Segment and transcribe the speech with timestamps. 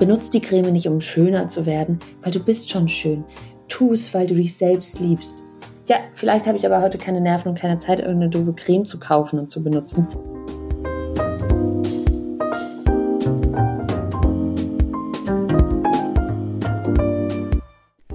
[0.00, 3.22] Benutz die Creme nicht, um schöner zu werden, weil du bist schon schön.
[3.68, 5.44] Tu es, weil du dich selbst liebst.
[5.88, 8.98] Ja, vielleicht habe ich aber heute keine Nerven und keine Zeit, irgendeine doofe Creme zu
[8.98, 10.08] kaufen und zu benutzen.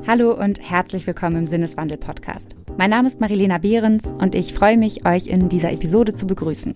[0.08, 2.56] Hallo und herzlich willkommen im Sinneswandel Podcast.
[2.78, 6.74] Mein Name ist Marilena Behrens und ich freue mich, euch in dieser Episode zu begrüßen.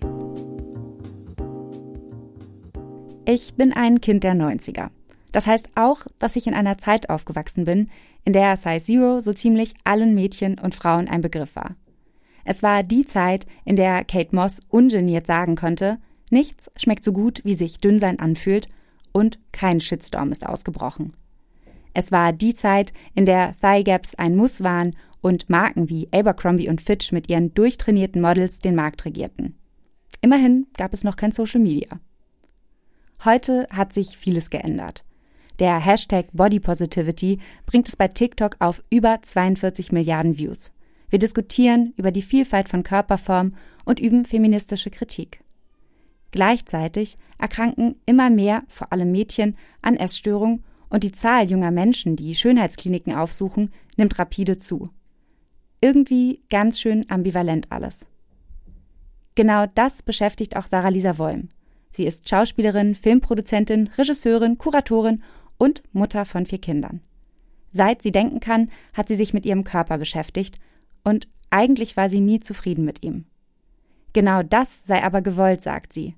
[3.24, 4.90] Ich bin ein Kind der 90er.
[5.32, 7.90] Das heißt auch, dass ich in einer Zeit aufgewachsen bin,
[8.24, 11.76] in der Size Zero so ziemlich allen Mädchen und Frauen ein Begriff war.
[12.44, 15.98] Es war die Zeit, in der Kate Moss ungeniert sagen konnte,
[16.30, 18.68] nichts schmeckt so gut, wie sich Dünnsein anfühlt
[19.12, 21.12] und kein Shitstorm ist ausgebrochen.
[21.92, 26.68] Es war die Zeit, in der Thigh Gaps ein Muss waren und Marken wie Abercrombie
[26.68, 29.58] und Fitch mit ihren durchtrainierten Models den Markt regierten.
[30.20, 32.00] Immerhin gab es noch kein Social Media.
[33.24, 35.04] Heute hat sich vieles geändert.
[35.60, 40.72] Der Hashtag Body Positivity bringt es bei TikTok auf über 42 Milliarden Views.
[41.10, 45.44] Wir diskutieren über die Vielfalt von Körperform und üben feministische Kritik.
[46.30, 52.34] Gleichzeitig erkranken immer mehr, vor allem Mädchen, an Essstörungen und die Zahl junger Menschen, die
[52.34, 54.88] Schönheitskliniken aufsuchen, nimmt rapide zu.
[55.82, 58.06] Irgendwie ganz schön ambivalent alles.
[59.34, 61.50] Genau das beschäftigt auch Sarah Lisa Wollm.
[61.90, 65.22] Sie ist Schauspielerin, Filmproduzentin, Regisseurin, Kuratorin
[65.60, 67.02] und Mutter von vier Kindern.
[67.70, 70.58] Seit sie denken kann, hat sie sich mit ihrem Körper beschäftigt
[71.04, 73.26] und eigentlich war sie nie zufrieden mit ihm.
[74.14, 76.16] Genau das sei aber gewollt, sagt sie.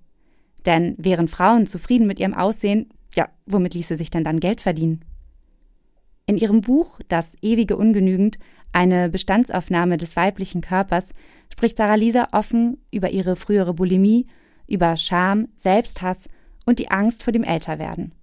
[0.64, 5.04] Denn wären Frauen zufrieden mit ihrem Aussehen, ja, womit ließe sich denn dann Geld verdienen?
[6.26, 8.38] In ihrem Buch Das ewige Ungenügend,
[8.70, 11.12] eine Bestandsaufnahme des weiblichen Körpers,
[11.52, 14.26] spricht Sarah Lisa offen über ihre frühere Bulimie,
[14.68, 16.28] über Scham, Selbsthass
[16.64, 18.14] und die Angst vor dem Älterwerden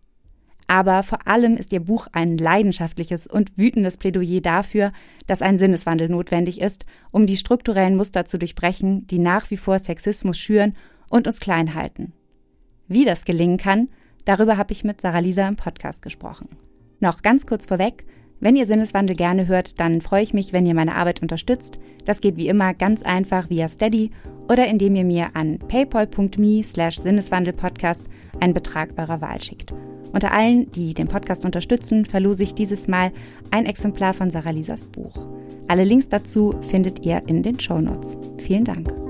[0.69, 4.91] aber vor allem ist ihr Buch ein leidenschaftliches und wütendes Plädoyer dafür,
[5.25, 9.79] dass ein Sinneswandel notwendig ist, um die strukturellen Muster zu durchbrechen, die nach wie vor
[9.79, 10.75] Sexismus schüren
[11.09, 12.13] und uns klein halten.
[12.87, 13.89] Wie das gelingen kann,
[14.25, 16.49] darüber habe ich mit Sarah Lisa im Podcast gesprochen.
[16.99, 18.05] Noch ganz kurz vorweg,
[18.39, 21.79] wenn ihr Sinneswandel gerne hört, dann freue ich mich, wenn ihr meine Arbeit unterstützt.
[22.05, 24.11] Das geht wie immer ganz einfach via Steady
[24.47, 28.05] oder indem ihr mir an paypal.me slash Sinneswandelpodcast
[28.39, 29.73] einen Betrag eurer Wahl schickt.
[30.11, 33.11] Unter allen, die den Podcast unterstützen, verlose ich dieses Mal
[33.51, 35.27] ein Exemplar von Sarah Lisas Buch.
[35.67, 38.17] Alle Links dazu findet ihr in den Show Notes.
[38.39, 39.08] Vielen Dank.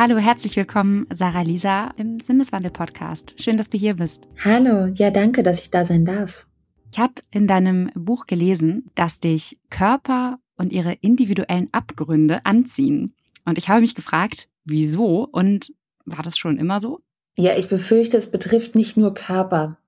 [0.00, 3.34] Hallo, herzlich willkommen, Sarah Lisa im Sinneswandel Podcast.
[3.36, 4.28] Schön, dass du hier bist.
[4.44, 6.46] Hallo, ja, danke, dass ich da sein darf.
[6.92, 13.12] Ich habe in deinem Buch gelesen, dass dich Körper und ihre individuellen Abgründe anziehen.
[13.44, 15.72] Und ich habe mich gefragt, wieso und
[16.04, 17.00] war das schon immer so?
[17.36, 19.78] Ja, ich befürchte, es betrifft nicht nur Körper,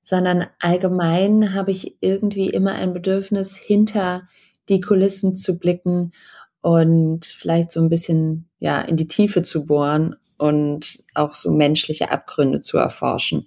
[0.00, 4.26] sondern allgemein habe ich irgendwie immer ein Bedürfnis, hinter
[4.70, 6.12] die Kulissen zu blicken
[6.62, 12.10] und vielleicht so ein bisschen ja in die Tiefe zu bohren und auch so menschliche
[12.10, 13.46] Abgründe zu erforschen.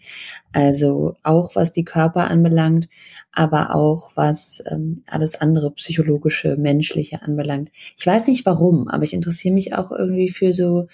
[0.54, 2.88] Also auch was die Körper anbelangt,
[3.34, 7.70] aber auch was ähm, alles andere psychologische, menschliche anbelangt.
[7.98, 10.88] Ich weiß nicht warum, aber ich interessiere mich auch irgendwie für so,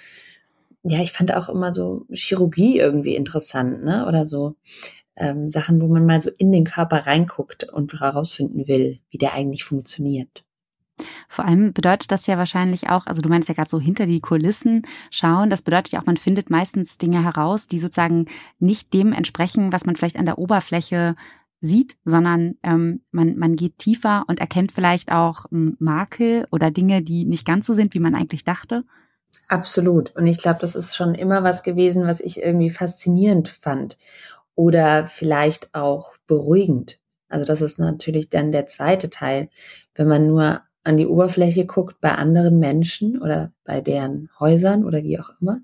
[0.83, 4.07] ja, ich fand auch immer so Chirurgie irgendwie interessant, ne?
[4.07, 4.55] Oder so
[5.15, 9.35] ähm, Sachen, wo man mal so in den Körper reinguckt und herausfinden will, wie der
[9.35, 10.43] eigentlich funktioniert.
[11.27, 14.19] Vor allem bedeutet das ja wahrscheinlich auch, also du meinst ja gerade so hinter die
[14.19, 18.25] Kulissen schauen, das bedeutet ja auch, man findet meistens Dinge heraus, die sozusagen
[18.59, 21.15] nicht dem entsprechen, was man vielleicht an der Oberfläche
[21.61, 27.25] sieht, sondern ähm, man, man geht tiefer und erkennt vielleicht auch Makel oder Dinge, die
[27.25, 28.83] nicht ganz so sind, wie man eigentlich dachte.
[29.47, 30.15] Absolut.
[30.15, 33.97] Und ich glaube, das ist schon immer was gewesen, was ich irgendwie faszinierend fand
[34.55, 36.99] oder vielleicht auch beruhigend.
[37.29, 39.49] Also das ist natürlich dann der zweite Teil,
[39.95, 45.03] wenn man nur an die Oberfläche guckt bei anderen Menschen oder bei deren Häusern oder
[45.03, 45.61] wie auch immer,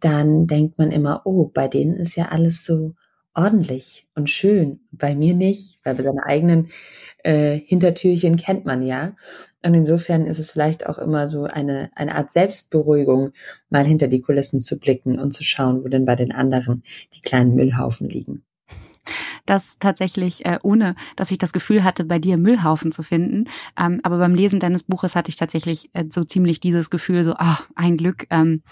[0.00, 2.94] dann denkt man immer, oh, bei denen ist ja alles so
[3.34, 4.80] ordentlich und schön.
[4.92, 6.68] Bei mir nicht, weil bei seine eigenen
[7.22, 9.16] äh, Hintertürchen kennt man ja.
[9.64, 13.32] Und insofern ist es vielleicht auch immer so eine, eine Art Selbstberuhigung,
[13.70, 16.82] mal hinter die Kulissen zu blicken und zu schauen, wo denn bei den anderen
[17.14, 18.44] die kleinen Müllhaufen liegen
[19.46, 23.48] das tatsächlich, äh, ohne dass ich das Gefühl hatte, bei dir Müllhaufen zu finden.
[23.78, 27.34] Ähm, aber beim Lesen deines Buches hatte ich tatsächlich äh, so ziemlich dieses Gefühl, so,
[27.36, 28.26] ach, ein Glück.
[28.30, 28.62] Ähm,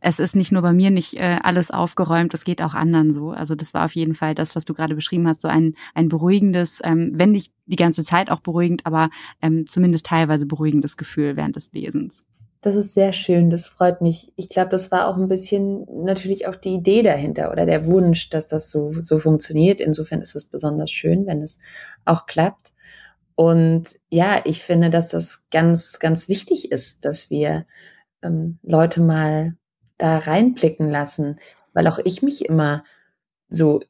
[0.00, 3.30] es ist nicht nur bei mir nicht äh, alles aufgeräumt, es geht auch anderen so.
[3.30, 6.08] Also das war auf jeden Fall das, was du gerade beschrieben hast, so ein, ein
[6.08, 9.10] beruhigendes, ähm, wenn nicht die ganze Zeit auch beruhigend, aber
[9.42, 12.24] ähm, zumindest teilweise beruhigendes Gefühl während des Lesens.
[12.66, 14.32] Das ist sehr schön, das freut mich.
[14.34, 18.28] Ich glaube, das war auch ein bisschen natürlich auch die Idee dahinter oder der Wunsch,
[18.28, 19.78] dass das so, so funktioniert.
[19.78, 21.60] Insofern ist es besonders schön, wenn es
[22.04, 22.72] auch klappt.
[23.36, 27.66] Und ja, ich finde, dass das ganz, ganz wichtig ist, dass wir
[28.20, 29.54] ähm, Leute mal
[29.96, 31.38] da reinblicken lassen,
[31.72, 32.82] weil auch ich mich immer
[33.48, 33.80] so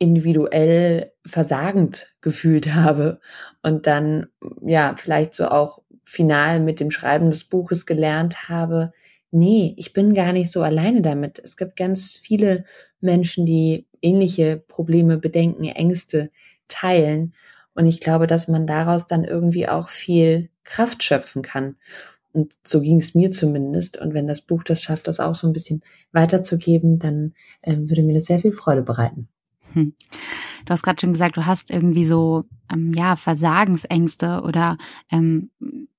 [0.00, 3.20] individuell versagend gefühlt habe
[3.62, 4.26] und dann
[4.60, 8.92] ja vielleicht so auch final mit dem Schreiben des Buches gelernt habe,
[9.30, 11.40] nee, ich bin gar nicht so alleine damit.
[11.42, 12.64] Es gibt ganz viele
[13.00, 16.30] Menschen, die ähnliche Probleme, Bedenken, Ängste
[16.68, 17.34] teilen.
[17.74, 21.76] Und ich glaube, dass man daraus dann irgendwie auch viel Kraft schöpfen kann.
[22.32, 24.00] Und so ging es mir zumindest.
[24.00, 28.02] Und wenn das Buch das schafft, das auch so ein bisschen weiterzugeben, dann ähm, würde
[28.02, 29.28] mir das sehr viel Freude bereiten.
[29.72, 29.94] Hm.
[30.64, 34.78] Du hast gerade schon gesagt, du hast irgendwie so ähm, ja Versagensängste oder
[35.10, 35.50] ähm,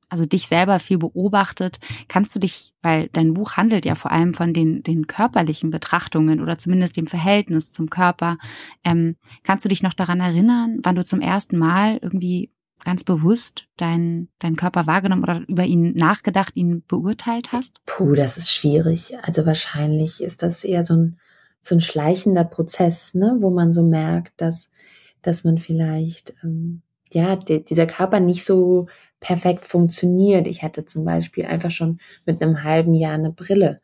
[0.10, 4.34] also dich selber viel beobachtet, kannst du dich, weil dein Buch handelt ja vor allem
[4.34, 8.38] von den, den körperlichen Betrachtungen oder zumindest dem Verhältnis zum Körper,
[8.84, 12.52] ähm, kannst du dich noch daran erinnern, wann du zum ersten Mal irgendwie
[12.84, 17.82] ganz bewusst deinen dein Körper wahrgenommen oder über ihn nachgedacht, ihn beurteilt hast?
[17.86, 19.18] Puh, das ist schwierig.
[19.24, 21.20] Also wahrscheinlich ist das eher so ein,
[21.62, 24.70] so ein schleichender Prozess, ne, wo man so merkt, dass,
[25.22, 26.84] dass man vielleicht, ähm,
[27.16, 28.88] ja, die, dieser Körper nicht so
[29.22, 30.48] perfekt funktioniert.
[30.48, 33.80] Ich hatte zum Beispiel einfach schon mit einem halben Jahr eine Brille.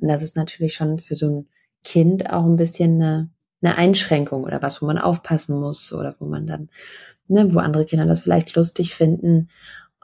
[0.00, 1.48] Und das ist natürlich schon für so ein
[1.84, 3.30] Kind auch ein bisschen eine,
[3.62, 6.70] eine Einschränkung oder was, wo man aufpassen muss oder wo man dann,
[7.28, 9.48] ne, wo andere Kinder das vielleicht lustig finden.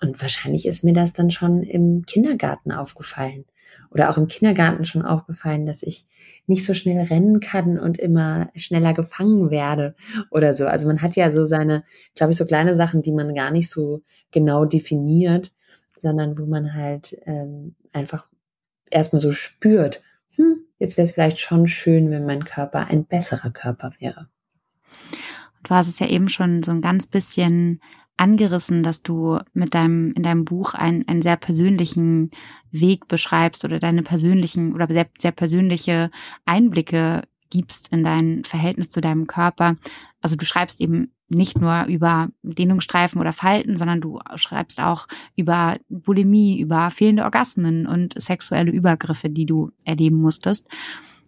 [0.01, 3.45] Und wahrscheinlich ist mir das dann schon im Kindergarten aufgefallen
[3.91, 6.07] oder auch im Kindergarten schon aufgefallen, dass ich
[6.47, 9.95] nicht so schnell rennen kann und immer schneller gefangen werde
[10.31, 10.67] oder so.
[10.67, 13.71] Also man hat ja so seine, glaube ich, so kleine Sachen, die man gar nicht
[13.71, 15.53] so genau definiert,
[15.97, 18.27] sondern wo man halt ähm, einfach
[18.91, 20.03] erstmal so spürt,
[20.37, 24.29] hm, jetzt wäre es vielleicht schon schön, wenn mein Körper ein besserer Körper wäre.
[25.63, 27.81] Du hast es ja eben schon so ein ganz bisschen
[28.19, 32.31] angerissen, dass du mit deinem, in deinem Buch einen, einen sehr persönlichen
[32.71, 36.11] Weg beschreibst oder deine persönlichen oder sehr, sehr persönliche
[36.45, 39.77] Einblicke gibst in dein Verhältnis zu deinem Körper.
[40.21, 45.07] Also du schreibst eben nicht nur über Dehnungsstreifen oder Falten, sondern du schreibst auch
[45.37, 50.69] über Bulimie, über fehlende Orgasmen und sexuelle Übergriffe, die du erleben musstest.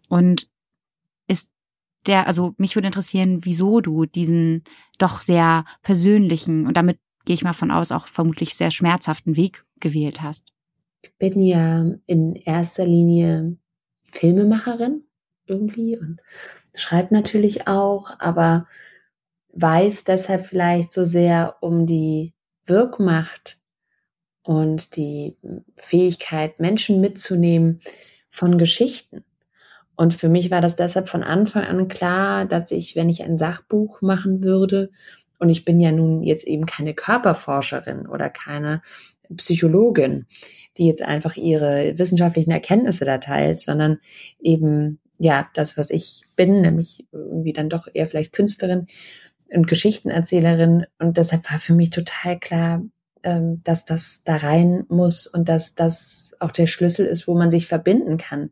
[0.09, 0.49] Und
[2.07, 4.65] der, also mich würde interessieren, wieso du diesen
[4.99, 9.65] doch sehr persönlichen und damit gehe ich mal von aus, auch vermutlich sehr schmerzhaften Weg
[9.81, 10.49] gewählt hast.
[11.03, 13.57] Ich bin ja in erster Linie
[14.05, 15.05] Filmemacherin
[15.47, 16.21] irgendwie und
[16.75, 18.67] schreibe natürlich auch, aber
[19.53, 23.59] weiß deshalb vielleicht so sehr um die Wirkmacht
[24.43, 25.37] und die
[25.77, 27.81] Fähigkeit, Menschen mitzunehmen
[28.31, 29.25] von Geschichten.
[30.01, 33.37] Und für mich war das deshalb von Anfang an klar, dass ich, wenn ich ein
[33.37, 34.89] Sachbuch machen würde,
[35.39, 38.81] und ich bin ja nun jetzt eben keine Körperforscherin oder keine
[39.37, 40.25] Psychologin,
[40.79, 43.99] die jetzt einfach ihre wissenschaftlichen Erkenntnisse da teilt, sondern
[44.41, 48.87] eben, ja, das, was ich bin, nämlich irgendwie dann doch eher vielleicht Künstlerin
[49.53, 50.87] und Geschichtenerzählerin.
[50.99, 52.83] Und deshalb war für mich total klar,
[53.23, 57.51] ähm, dass das da rein muss und dass das auch der Schlüssel ist, wo man
[57.51, 58.49] sich verbinden kann.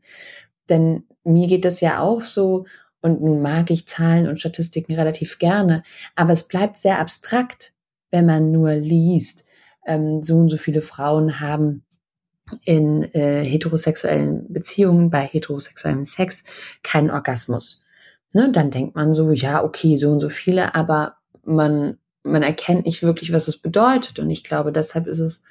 [0.69, 2.67] Denn mir geht das ja auch so,
[3.01, 5.83] und nun mag ich Zahlen und Statistiken relativ gerne,
[6.17, 7.73] aber es bleibt sehr abstrakt,
[8.11, 9.45] wenn man nur liest,
[9.87, 11.85] ähm, so und so viele Frauen haben
[12.65, 16.45] in äh, heterosexuellen Beziehungen bei heterosexuellem Sex
[16.83, 17.85] keinen Orgasmus.
[18.33, 22.85] Ne, dann denkt man so, ja, okay, so und so viele, aber man, man erkennt
[22.85, 24.19] nicht wirklich, was es bedeutet.
[24.19, 25.43] Und ich glaube, deshalb ist es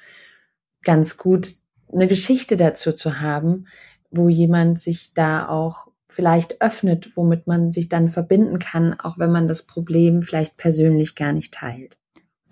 [0.82, 1.54] ganz gut,
[1.92, 3.66] eine Geschichte dazu zu haben,
[4.10, 9.30] wo jemand sich da auch vielleicht öffnet, womit man sich dann verbinden kann, auch wenn
[9.30, 11.98] man das Problem vielleicht persönlich gar nicht teilt.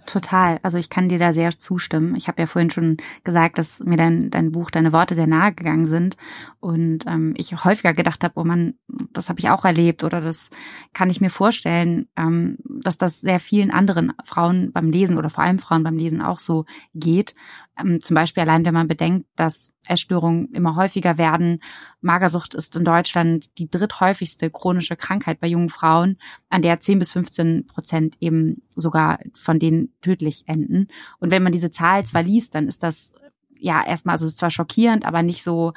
[0.07, 0.61] Total.
[0.63, 2.15] Also ich kann dir da sehr zustimmen.
[2.15, 5.53] Ich habe ja vorhin schon gesagt, dass mir dein, dein Buch, deine Worte sehr nahe
[5.53, 6.17] gegangen sind
[6.61, 8.75] und ähm, ich häufiger gedacht habe, oh man,
[9.13, 10.51] das habe ich auch erlebt oder das
[10.93, 15.43] kann ich mir vorstellen, ähm, dass das sehr vielen anderen Frauen beim Lesen oder vor
[15.43, 17.35] allem Frauen beim Lesen auch so geht.
[17.79, 21.61] Ähm, zum Beispiel allein, wenn man bedenkt, dass Essstörungen immer häufiger werden.
[22.01, 26.19] Magersucht ist in Deutschland die dritthäufigste chronische Krankheit bei jungen Frauen,
[26.49, 30.89] an der 10 bis 15 Prozent eben sogar von denen tödlich enden.
[31.19, 33.13] Und wenn man diese Zahl zwar liest, dann ist das
[33.59, 35.73] ja erstmal, also zwar schockierend, aber nicht so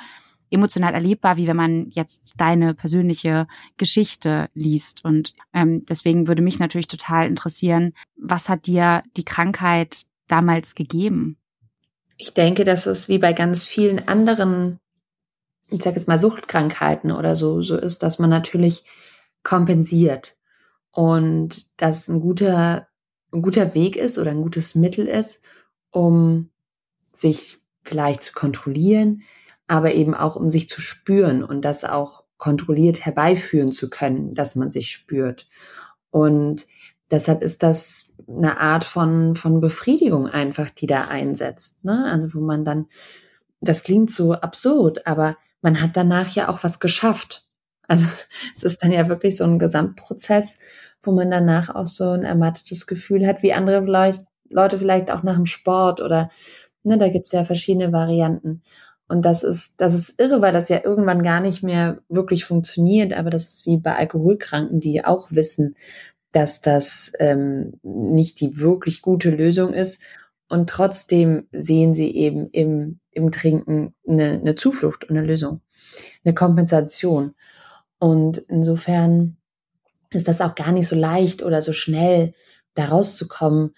[0.51, 5.05] emotional erlebbar, wie wenn man jetzt deine persönliche Geschichte liest.
[5.05, 11.37] Und ähm, deswegen würde mich natürlich total interessieren, was hat dir die Krankheit damals gegeben?
[12.21, 14.77] Ich denke, dass es wie bei ganz vielen anderen,
[15.69, 18.83] ich sage jetzt mal Suchtkrankheiten oder so, so ist, dass man natürlich
[19.41, 20.35] kompensiert
[20.91, 22.89] und dass ein guter,
[23.31, 25.41] ein guter Weg ist oder ein gutes Mittel ist,
[25.91, 26.49] um
[27.15, 29.21] sich vielleicht zu kontrollieren,
[29.67, 34.55] aber eben auch um sich zu spüren und das auch kontrolliert herbeiführen zu können, dass
[34.57, 35.47] man sich spürt.
[36.11, 36.67] Und
[37.11, 41.83] deshalb ist das eine Art von, von Befriedigung einfach, die da einsetzt.
[41.83, 42.05] Ne?
[42.11, 42.87] Also wo man dann,
[43.61, 47.47] das klingt so absurd, aber man hat danach ja auch was geschafft.
[47.87, 48.05] Also
[48.55, 50.59] es ist dann ja wirklich so ein Gesamtprozess,
[51.01, 53.81] wo man danach auch so ein ermattetes Gefühl hat, wie andere
[54.49, 56.29] Leute vielleicht auch nach dem Sport oder
[56.83, 58.61] ne, da gibt's ja verschiedene Varianten.
[59.07, 63.13] Und das ist, das ist irre, weil das ja irgendwann gar nicht mehr wirklich funktioniert.
[63.13, 65.75] Aber das ist wie bei Alkoholkranken, die auch wissen,
[66.31, 70.01] dass das ähm, nicht die wirklich gute Lösung ist.
[70.47, 75.61] Und trotzdem sehen sie eben im, im Trinken eine, eine Zuflucht und eine Lösung,
[76.23, 77.35] eine Kompensation.
[77.99, 79.37] Und insofern
[80.11, 82.33] ist das auch gar nicht so leicht oder so schnell,
[82.73, 83.75] da rauszukommen,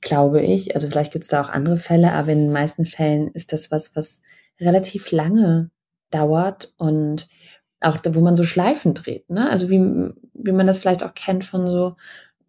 [0.00, 0.74] glaube ich.
[0.74, 3.70] Also vielleicht gibt es da auch andere Fälle, aber in den meisten Fällen ist das
[3.70, 4.22] was, was
[4.60, 5.70] relativ lange
[6.10, 7.28] dauert und
[7.84, 9.50] auch wo man so Schleifen dreht, ne?
[9.50, 11.96] Also wie, wie man das vielleicht auch kennt von so,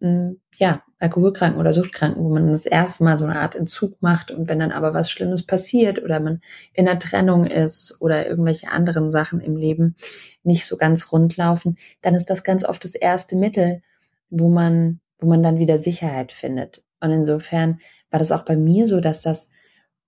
[0.00, 4.30] hm, ja, Alkoholkranken oder Suchtkranken, wo man das erste Mal so eine Art Entzug macht
[4.30, 6.40] und wenn dann aber was Schlimmes passiert oder man
[6.72, 9.96] in der Trennung ist oder irgendwelche anderen Sachen im Leben
[10.42, 13.82] nicht so ganz rund laufen, dann ist das ganz oft das erste Mittel,
[14.30, 16.82] wo man, wo man dann wieder Sicherheit findet.
[17.00, 19.50] Und insofern war das auch bei mir so, dass das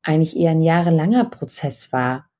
[0.02, 2.30] eigentlich eher ein jahrelanger Prozess war,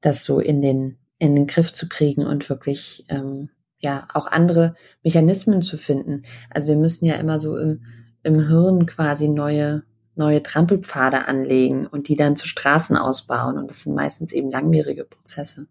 [0.00, 4.74] das so in den, in den Griff zu kriegen und wirklich, ähm, ja, auch andere
[5.02, 6.22] Mechanismen zu finden.
[6.50, 7.84] Also wir müssen ja immer so im,
[8.22, 13.58] im Hirn quasi neue, neue Trampelpfade anlegen und die dann zu Straßen ausbauen.
[13.58, 15.68] Und das sind meistens eben langwierige Prozesse.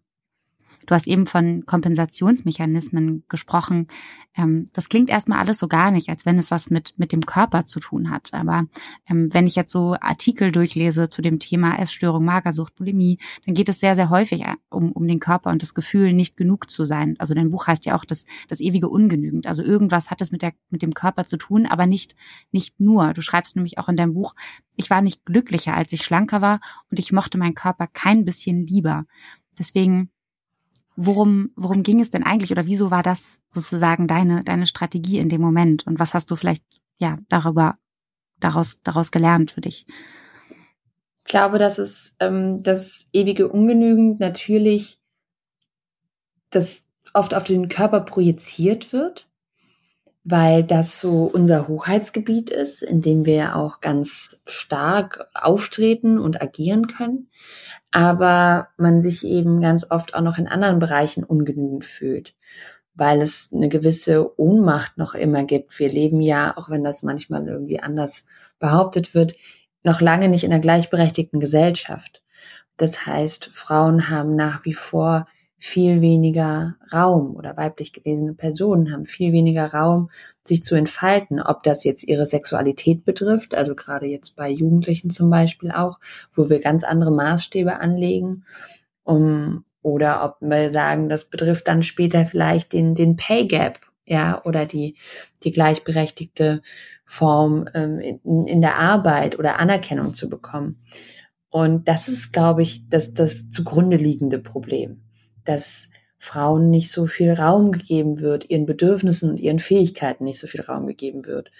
[0.86, 3.88] Du hast eben von Kompensationsmechanismen gesprochen.
[4.36, 7.26] Ähm, das klingt erstmal alles so gar nicht, als wenn es was mit, mit dem
[7.26, 8.32] Körper zu tun hat.
[8.32, 8.64] Aber
[9.08, 13.68] ähm, wenn ich jetzt so Artikel durchlese zu dem Thema Essstörung, Magersucht, Bulimie, dann geht
[13.68, 16.84] es sehr, sehr häufig äh, um, um den Körper und das Gefühl, nicht genug zu
[16.84, 17.16] sein.
[17.18, 19.46] Also dein Buch heißt ja auch das, das ewige Ungenügend.
[19.46, 22.14] Also irgendwas hat es mit, der, mit dem Körper zu tun, aber nicht,
[22.52, 23.12] nicht nur.
[23.12, 24.34] Du schreibst nämlich auch in deinem Buch,
[24.76, 28.66] ich war nicht glücklicher, als ich schlanker war und ich mochte meinen Körper kein bisschen
[28.66, 29.06] lieber.
[29.58, 30.10] Deswegen
[30.96, 35.28] worum, worum ging es denn eigentlich oder wieso war das sozusagen deine, deine Strategie in
[35.28, 36.64] dem Moment und was hast du vielleicht,
[36.98, 37.78] ja, darüber,
[38.40, 39.86] daraus, daraus gelernt für dich?
[41.24, 45.00] Ich glaube, dass es ähm, das ewige Ungenügend natürlich
[46.50, 49.28] das oft auf den Körper projiziert wird,
[50.28, 56.88] weil das so unser Hoheitsgebiet ist, in dem wir auch ganz stark auftreten und agieren
[56.88, 57.28] können
[57.96, 62.34] aber man sich eben ganz oft auch noch in anderen Bereichen ungenügend fühlt,
[62.94, 65.78] weil es eine gewisse Ohnmacht noch immer gibt.
[65.78, 68.26] Wir leben ja, auch wenn das manchmal irgendwie anders
[68.58, 69.34] behauptet wird,
[69.82, 72.22] noch lange nicht in einer gleichberechtigten Gesellschaft.
[72.76, 75.26] Das heißt, Frauen haben nach wie vor
[75.58, 80.10] viel weniger Raum oder weiblich gelesene Personen haben viel weniger Raum,
[80.44, 85.30] sich zu entfalten, ob das jetzt ihre Sexualität betrifft, also gerade jetzt bei Jugendlichen zum
[85.30, 85.98] Beispiel auch,
[86.32, 88.44] wo wir ganz andere Maßstäbe anlegen,
[89.02, 94.42] um, oder ob wir sagen, das betrifft dann später vielleicht den, den Pay Gap, ja,
[94.44, 94.96] oder die,
[95.42, 96.62] die gleichberechtigte
[97.04, 100.82] Form ähm, in, in der Arbeit oder Anerkennung zu bekommen.
[101.50, 105.05] Und das ist, glaube ich, das, das zugrunde liegende Problem
[105.48, 110.46] dass Frauen nicht so viel Raum gegeben wird, ihren Bedürfnissen und ihren Fähigkeiten nicht so
[110.46, 111.50] viel Raum gegeben wird.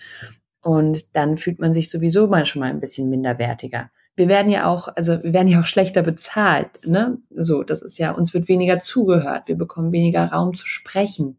[0.62, 3.90] Und dann fühlt man sich sowieso mal schon mal ein bisschen minderwertiger.
[4.16, 7.18] Wir werden ja auch, also wir werden ja auch schlechter bezahlt, ne?
[7.30, 11.38] So, das ist ja, uns wird weniger zugehört, wir bekommen weniger Raum zu sprechen.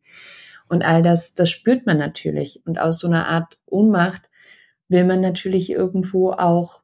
[0.70, 2.62] Und all das, das spürt man natürlich.
[2.66, 4.30] Und aus so einer Art Ohnmacht
[4.90, 6.82] will man natürlich irgendwo auch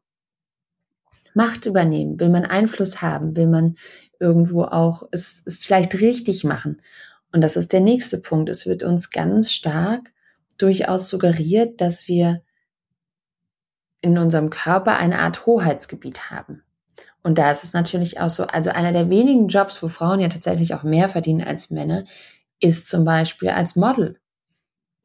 [1.33, 3.75] Macht übernehmen, will man Einfluss haben, will man
[4.19, 6.81] irgendwo auch es, es vielleicht richtig machen.
[7.31, 8.49] Und das ist der nächste Punkt.
[8.49, 10.11] Es wird uns ganz stark
[10.57, 12.41] durchaus suggeriert, dass wir
[14.01, 16.63] in unserem Körper eine Art Hoheitsgebiet haben.
[17.23, 20.27] Und da ist es natürlich auch so, also einer der wenigen Jobs, wo Frauen ja
[20.27, 22.05] tatsächlich auch mehr verdienen als Männer,
[22.59, 24.19] ist zum Beispiel als Model.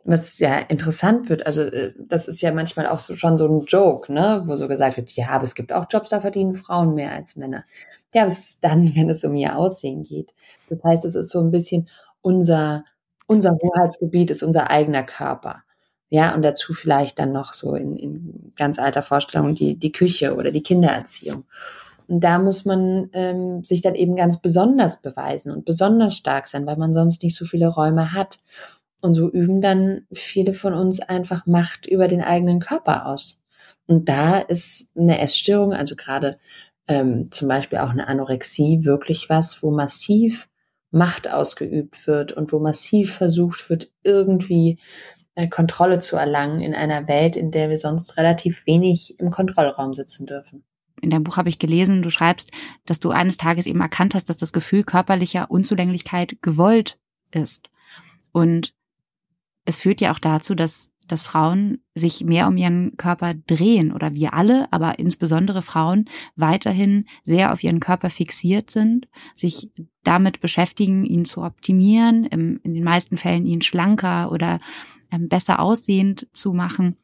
[0.08, 3.66] Was ja interessant wird, also äh, das ist ja manchmal auch so, schon so ein
[3.66, 6.94] Joke, ne, wo so gesagt wird, ja, aber es gibt auch Jobs, da verdienen Frauen
[6.94, 7.64] mehr als Männer.
[8.14, 10.32] Ja, was ist dann, wenn es um ihr Aussehen geht?
[10.70, 11.88] Das heißt, es ist so ein bisschen
[12.22, 12.84] unser,
[13.26, 15.62] unser Hoheitsgebiet ist unser eigener Körper.
[16.08, 20.36] Ja, und dazu vielleicht dann noch so in, in ganz alter Vorstellung die, die Küche
[20.36, 21.44] oder die Kindererziehung.
[22.06, 26.64] Und da muss man ähm, sich dann eben ganz besonders beweisen und besonders stark sein,
[26.64, 28.38] weil man sonst nicht so viele Räume hat.
[29.00, 33.42] Und so üben dann viele von uns einfach Macht über den eigenen Körper aus.
[33.86, 36.38] Und da ist eine Essstörung, also gerade
[36.88, 40.48] ähm, zum Beispiel auch eine Anorexie, wirklich was, wo massiv
[40.90, 44.78] Macht ausgeübt wird und wo massiv versucht wird, irgendwie
[45.34, 49.94] äh, Kontrolle zu erlangen in einer Welt, in der wir sonst relativ wenig im Kontrollraum
[49.94, 50.64] sitzen dürfen.
[51.00, 52.50] In deinem Buch habe ich gelesen, du schreibst,
[52.86, 56.98] dass du eines Tages eben erkannt hast, dass das Gefühl körperlicher Unzulänglichkeit gewollt
[57.30, 57.68] ist.
[58.32, 58.74] Und
[59.68, 64.14] es führt ja auch dazu, dass, dass Frauen sich mehr um ihren Körper drehen oder
[64.14, 66.06] wir alle, aber insbesondere Frauen
[66.36, 69.70] weiterhin sehr auf ihren Körper fixiert sind, sich
[70.04, 74.58] damit beschäftigen, ihn zu optimieren, in den meisten Fällen ihn schlanker oder
[75.12, 76.96] ähm, besser aussehend zu machen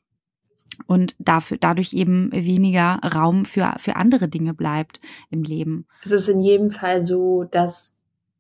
[0.87, 5.87] und dafür, dadurch eben weniger Raum für, für andere Dinge bleibt im Leben.
[6.02, 7.92] Es ist in jedem Fall so, dass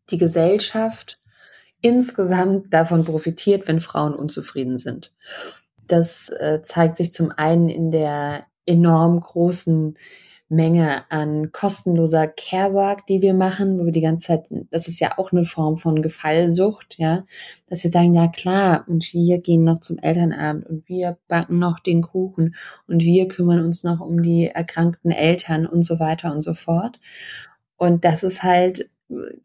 [0.08, 1.18] die Gesellschaft
[1.84, 5.12] insgesamt davon profitiert, wenn Frauen unzufrieden sind.
[5.86, 9.98] Das äh, zeigt sich zum einen in der enorm großen
[10.48, 15.18] Menge an kostenloser Carework, die wir machen, wo wir die ganze Zeit, das ist ja
[15.18, 17.26] auch eine Form von Gefallsucht, ja,
[17.66, 21.80] dass wir sagen, ja klar, und wir gehen noch zum Elternabend und wir backen noch
[21.80, 22.54] den Kuchen
[22.88, 26.98] und wir kümmern uns noch um die erkrankten Eltern und so weiter und so fort.
[27.76, 28.88] Und das ist halt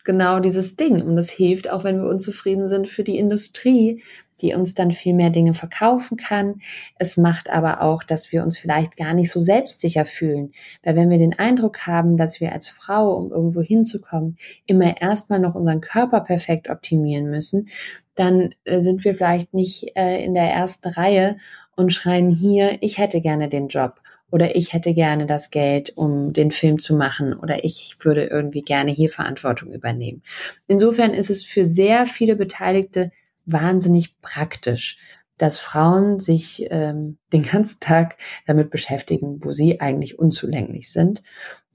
[0.03, 1.01] genau dieses Ding.
[1.01, 4.03] Und das hilft auch, wenn wir unzufrieden sind für die Industrie,
[4.41, 6.61] die uns dann viel mehr Dinge verkaufen kann.
[6.97, 10.53] Es macht aber auch, dass wir uns vielleicht gar nicht so selbstsicher fühlen.
[10.83, 15.39] Weil wenn wir den Eindruck haben, dass wir als Frau, um irgendwo hinzukommen, immer erstmal
[15.39, 17.67] noch unseren Körper perfekt optimieren müssen,
[18.15, 21.37] dann äh, sind wir vielleicht nicht äh, in der ersten Reihe
[21.75, 26.33] und schreien hier, ich hätte gerne den Job oder ich hätte gerne das Geld, um
[26.33, 30.23] den Film zu machen oder ich würde irgendwie gerne hier Verantwortung übernehmen.
[30.67, 33.11] Insofern ist es für sehr viele Beteiligte
[33.45, 34.97] wahnsinnig praktisch,
[35.37, 41.23] dass Frauen sich ähm, den ganzen Tag damit beschäftigen, wo sie eigentlich unzulänglich sind.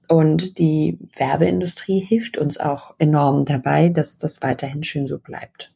[0.07, 5.73] Und die Werbeindustrie hilft uns auch enorm dabei, dass das weiterhin schön so bleibt.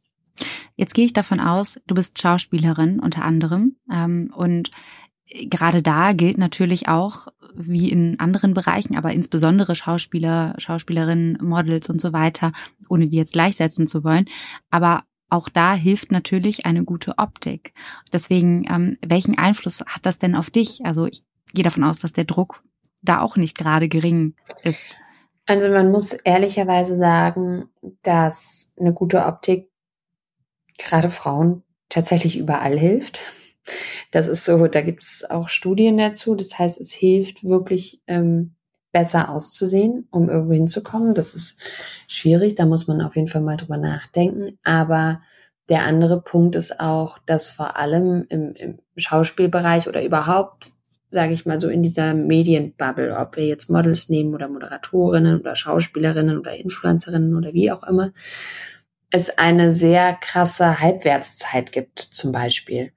[0.75, 4.69] Jetzt gehe ich davon aus, du bist Schauspielerin unter anderem ähm, und
[5.31, 12.01] gerade da gilt natürlich auch, wie in anderen Bereichen, aber insbesondere Schauspieler, Schauspielerinnen, Models und
[12.01, 12.51] so weiter,
[12.89, 14.25] ohne die jetzt gleichsetzen zu wollen.
[14.69, 17.73] Aber auch da hilft natürlich eine gute Optik.
[18.11, 20.79] Deswegen, ähm, welchen Einfluss hat das denn auf dich?
[20.83, 22.63] Also ich gehe davon aus, dass der Druck
[23.01, 24.87] da auch nicht gerade gering ist.
[25.45, 27.69] Also man muss ehrlicherweise sagen,
[28.03, 29.69] dass eine gute Optik
[30.77, 33.21] gerade Frauen tatsächlich überall hilft.
[34.11, 36.35] Das ist so, da gibt es auch Studien dazu.
[36.35, 38.55] Das heißt, es hilft wirklich ähm,
[38.91, 41.13] besser auszusehen, um irgendwo hinzukommen.
[41.13, 41.59] Das ist
[42.07, 44.57] schwierig, da muss man auf jeden Fall mal drüber nachdenken.
[44.63, 45.21] Aber
[45.69, 50.71] der andere Punkt ist auch, dass vor allem im, im Schauspielbereich oder überhaupt,
[51.11, 55.55] sage ich mal so, in dieser Medienbubble, ob wir jetzt Models nehmen oder Moderatorinnen oder
[55.55, 58.11] Schauspielerinnen oder Influencerinnen oder wie auch immer,
[59.11, 62.91] es eine sehr krasse Halbwertszeit gibt, zum Beispiel.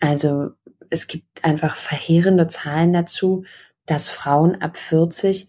[0.00, 0.50] Also
[0.90, 3.44] es gibt einfach verheerende Zahlen dazu,
[3.86, 5.48] dass Frauen ab 40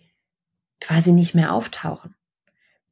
[0.80, 2.16] quasi nicht mehr auftauchen.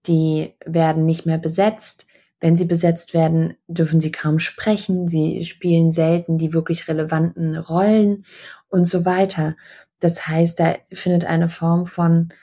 [0.07, 2.07] Die werden nicht mehr besetzt.
[2.39, 5.07] Wenn sie besetzt werden, dürfen sie kaum sprechen.
[5.07, 8.25] Sie spielen selten die wirklich relevanten Rollen
[8.69, 9.55] und so weiter.
[9.99, 12.33] Das heißt, da findet eine Form von,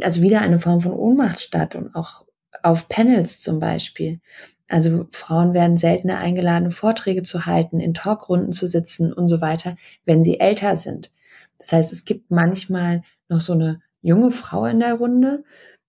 [0.00, 2.26] also wieder eine Form von Ohnmacht statt und auch
[2.62, 4.20] auf Panels zum Beispiel.
[4.68, 9.76] Also Frauen werden seltener eingeladen, Vorträge zu halten, in Talkrunden zu sitzen und so weiter,
[10.04, 11.12] wenn sie älter sind.
[11.58, 15.44] Das heißt, es gibt manchmal noch so eine junge Frau in der Runde,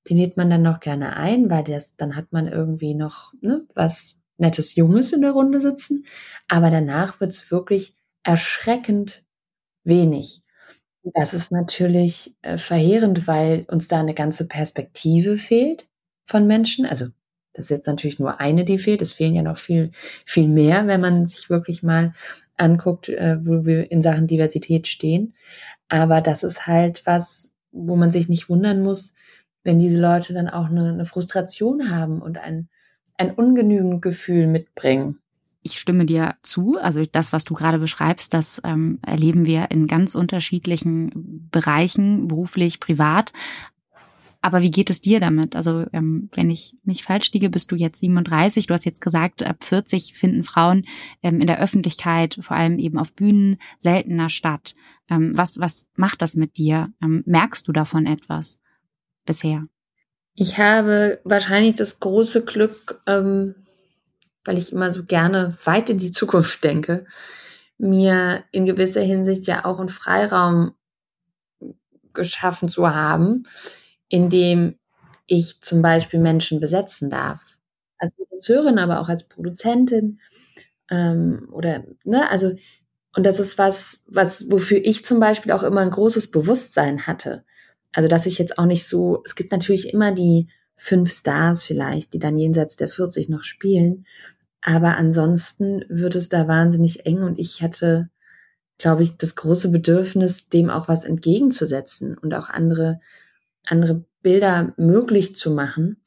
[0.07, 3.65] die lädt man dann noch gerne ein, weil das, dann hat man irgendwie noch ne,
[3.73, 6.05] was nettes Junges in der Runde sitzen.
[6.47, 9.23] Aber danach wird's wirklich erschreckend
[9.83, 10.43] wenig.
[11.13, 15.87] Das ist natürlich äh, verheerend, weil uns da eine ganze Perspektive fehlt
[16.25, 16.85] von Menschen.
[16.85, 17.07] Also
[17.57, 19.01] das ist jetzt natürlich nur eine, die fehlt.
[19.01, 19.91] Es fehlen ja noch viel,
[20.25, 22.13] viel mehr, wenn man sich wirklich mal
[22.55, 25.33] anguckt, äh, wo wir in Sachen Diversität stehen.
[25.89, 29.15] Aber das ist halt was, wo man sich nicht wundern muss,
[29.63, 32.69] wenn diese Leute dann auch eine, eine Frustration haben und ein,
[33.17, 35.17] ein ungenügend Gefühl mitbringen.
[35.63, 36.77] ich stimme dir zu.
[36.79, 42.79] Also das, was du gerade beschreibst, das ähm, erleben wir in ganz unterschiedlichen Bereichen, beruflich,
[42.79, 43.33] privat.
[44.41, 45.55] Aber wie geht es dir damit?
[45.55, 48.67] Also ähm, wenn ich nicht falsch liege, bist du jetzt 37.
[48.67, 50.85] Du hast jetzt gesagt, ab 40 finden Frauen
[51.23, 54.75] ähm, in der Öffentlichkeit, vor allem eben auf Bühnen, seltener statt.
[55.09, 56.93] Ähm, was, was macht das mit dir?
[57.01, 58.59] Ähm, merkst du davon etwas
[59.25, 59.65] bisher?
[60.33, 63.55] Ich habe wahrscheinlich das große Glück, ähm,
[64.45, 67.05] weil ich immer so gerne weit in die Zukunft denke,
[67.77, 70.73] mir in gewisser Hinsicht ja auch einen Freiraum
[72.13, 73.45] geschaffen zu haben,
[74.09, 74.77] in dem
[75.27, 77.41] ich zum Beispiel Menschen besetzen darf.
[77.97, 80.19] Als Regisseurin, aber auch als Produzentin
[80.89, 82.51] ähm, oder ne, also
[83.15, 87.43] und das ist was, was wofür ich zum Beispiel auch immer ein großes Bewusstsein hatte.
[87.93, 92.13] Also dass ich jetzt auch nicht so, es gibt natürlich immer die fünf Stars vielleicht,
[92.13, 94.05] die dann jenseits der 40 noch spielen.
[94.61, 98.09] Aber ansonsten wird es da wahnsinnig eng und ich hatte,
[98.77, 102.99] glaube ich, das große Bedürfnis, dem auch was entgegenzusetzen und auch andere,
[103.67, 106.01] andere Bilder möglich zu machen.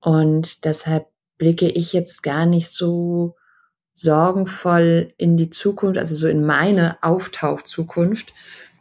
[0.00, 1.06] Und deshalb
[1.38, 3.36] blicke ich jetzt gar nicht so
[3.94, 8.32] sorgenvoll in die Zukunft, also so in meine Auftauchzukunft,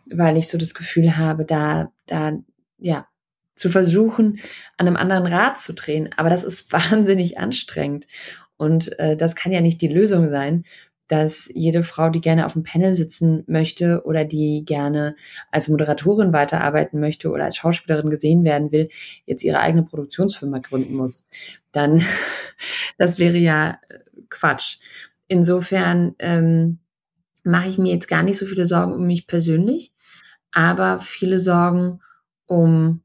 [0.10, 2.34] weil ich so das Gefühl habe, da, da,
[2.78, 3.08] ja,
[3.56, 4.40] zu versuchen,
[4.78, 6.10] an einem anderen Rad zu drehen.
[6.16, 8.08] Aber das ist wahnsinnig anstrengend.
[8.58, 10.64] Und äh, das kann ja nicht die Lösung sein,
[11.10, 15.16] dass jede Frau, die gerne auf dem Panel sitzen möchte oder die gerne
[15.52, 18.90] als Moderatorin weiterarbeiten möchte oder als Schauspielerin gesehen werden will,
[19.26, 21.28] jetzt ihre eigene Produktionsfirma gründen muss.
[21.72, 22.04] Dann,
[22.98, 24.78] das wäre ja äh, Quatsch.
[25.28, 26.78] Insofern ähm,
[27.44, 29.92] mache ich mir jetzt gar nicht so viele Sorgen um mich persönlich,
[30.52, 32.02] aber viele Sorgen
[32.46, 33.02] um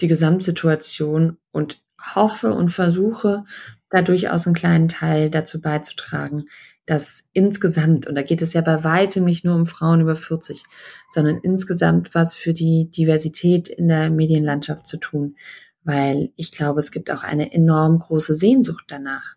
[0.00, 1.82] die Gesamtsituation und
[2.14, 3.44] hoffe und versuche
[3.90, 6.46] da durchaus einen kleinen Teil dazu beizutragen,
[6.86, 10.64] dass insgesamt, und da geht es ja bei weitem nicht nur um Frauen über 40,
[11.10, 15.36] sondern insgesamt was für die Diversität in der Medienlandschaft zu tun.
[15.84, 19.36] Weil ich glaube, es gibt auch eine enorm große Sehnsucht danach,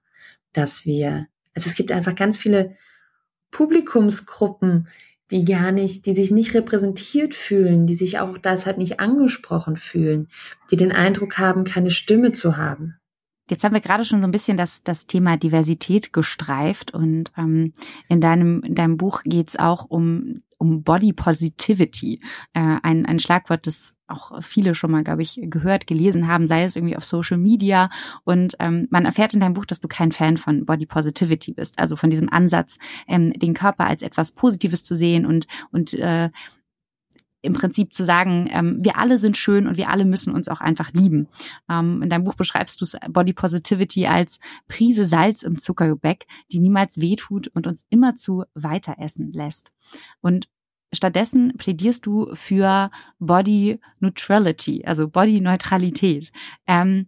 [0.54, 2.76] dass wir, also es gibt einfach ganz viele
[3.52, 4.88] Publikumsgruppen,
[5.32, 10.28] die gar nicht, die sich nicht repräsentiert fühlen, die sich auch deshalb nicht angesprochen fühlen,
[10.70, 13.00] die den Eindruck haben, keine Stimme zu haben.
[13.50, 17.74] Jetzt haben wir gerade schon so ein bisschen das, das Thema Diversität gestreift und ähm,
[18.10, 22.22] in, deinem, in deinem Buch geht's auch um, um Body Positivity,
[22.54, 26.64] äh, ein, ein Schlagwort, das auch viele schon mal, glaube ich, gehört, gelesen haben, sei
[26.64, 27.90] es irgendwie auf Social Media.
[28.24, 31.80] Und ähm, man erfährt in deinem Buch, dass du kein Fan von Body Positivity bist,
[31.80, 32.78] also von diesem Ansatz,
[33.08, 36.30] ähm, den Körper als etwas Positives zu sehen und, und äh,
[37.46, 40.62] im Prinzip zu sagen, ähm, wir alle sind schön und wir alle müssen uns auch
[40.62, 41.28] einfach lieben.
[41.70, 47.00] Ähm, in deinem Buch beschreibst du Body Positivity als Prise Salz im Zuckergebäck, die niemals
[47.00, 49.72] wehtut und uns immerzu weiter essen lässt.
[50.22, 50.48] Und
[50.94, 56.32] stattdessen plädierst du für Body Neutrality, also Body Neutralität.
[56.68, 57.08] Ähm,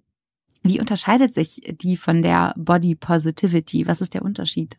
[0.63, 3.87] wie unterscheidet sich die von der Body Positivity?
[3.87, 4.77] Was ist der Unterschied?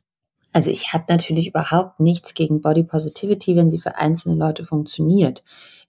[0.52, 5.42] Also ich habe natürlich überhaupt nichts gegen Body Positivity, wenn sie für einzelne Leute funktioniert.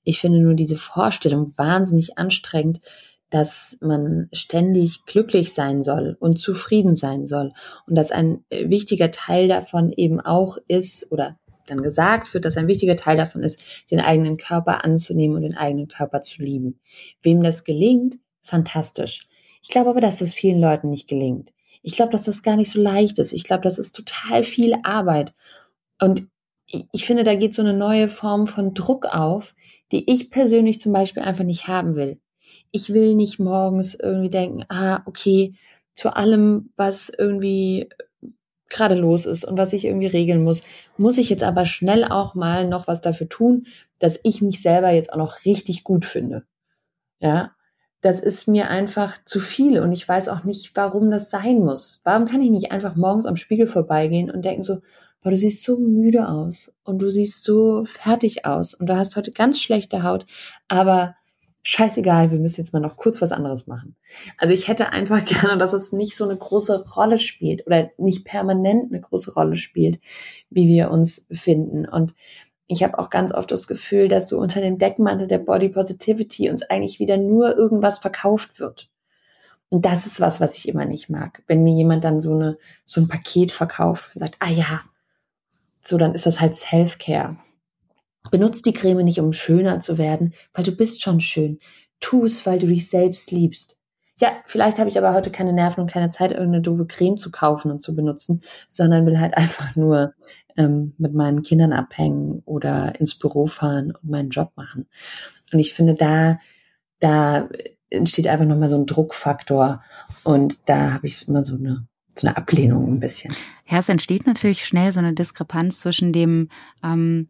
[0.04, 2.82] Ich finde nur diese Vorstellung wahnsinnig anstrengend,
[3.30, 7.52] dass man ständig glücklich sein soll und zufrieden sein soll
[7.88, 12.58] und dass ein äh, wichtiger Teil davon eben auch ist oder dann gesagt wird, dass
[12.58, 16.80] ein wichtiger Teil davon ist, den eigenen Körper anzunehmen und den eigenen Körper zu lieben.
[17.22, 19.28] Wem das gelingt, fantastisch.
[19.62, 21.52] Ich glaube aber, dass das vielen Leuten nicht gelingt.
[21.82, 23.34] Ich glaube, dass das gar nicht so leicht ist.
[23.34, 25.34] Ich glaube, das ist total viel Arbeit.
[26.02, 26.28] Und
[26.66, 29.56] ich finde, da geht so eine neue Form von Druck auf,
[29.92, 32.20] die ich persönlich zum Beispiel einfach nicht haben will.
[32.72, 35.56] Ich will nicht morgens irgendwie denken, ah, okay,
[35.94, 37.90] zu allem, was irgendwie
[38.70, 40.62] gerade los ist und was ich irgendwie regeln muss,
[40.98, 43.66] muss ich jetzt aber schnell auch mal noch was dafür tun,
[43.98, 46.44] dass ich mich selber jetzt auch noch richtig gut finde.
[47.20, 47.52] Ja,
[48.02, 52.02] das ist mir einfach zu viel und ich weiß auch nicht, warum das sein muss.
[52.04, 54.80] Warum kann ich nicht einfach morgens am Spiegel vorbeigehen und denken so,
[55.22, 59.16] boah, du siehst so müde aus und du siehst so fertig aus und du hast
[59.16, 60.26] heute ganz schlechte Haut,
[60.70, 61.16] aber
[61.62, 63.96] scheißegal, wir müssen jetzt mal noch kurz was anderes machen.
[64.38, 68.24] Also ich hätte einfach gerne, dass es nicht so eine große Rolle spielt oder nicht
[68.24, 70.00] permanent eine große Rolle spielt,
[70.50, 72.14] wie wir uns finden und
[72.72, 76.52] ich habe auch ganz oft das Gefühl, dass so unter dem Deckmantel der Body Positivity
[76.52, 78.90] uns eigentlich wieder nur irgendwas verkauft wird.
[79.70, 81.42] Und das ist was, was ich immer nicht mag.
[81.48, 84.82] Wenn mir jemand dann so eine, so ein Paket verkauft und sagt, ah ja,
[85.84, 87.38] so dann ist das halt Self-Care.
[88.30, 91.60] Benutzt die Creme nicht, um schöner zu werden, weil du bist schon schön.
[92.00, 93.78] Tu es, weil du dich selbst liebst.
[94.20, 97.32] Ja, vielleicht habe ich aber heute keine Nerven und keine Zeit, irgendeine doofe Creme zu
[97.32, 100.14] kaufen und zu benutzen, sondern will halt einfach nur
[100.58, 104.88] ähm, mit meinen Kindern abhängen oder ins Büro fahren und meinen Job machen.
[105.54, 106.38] Und ich finde, da,
[107.00, 107.50] da
[107.90, 109.82] entsteht einfach nochmal so ein Druckfaktor
[110.24, 113.34] und da habe ich immer so eine so eine Ablehnung ein bisschen.
[113.66, 116.50] Ja, es entsteht natürlich schnell so eine Diskrepanz zwischen dem
[116.84, 117.30] ähm,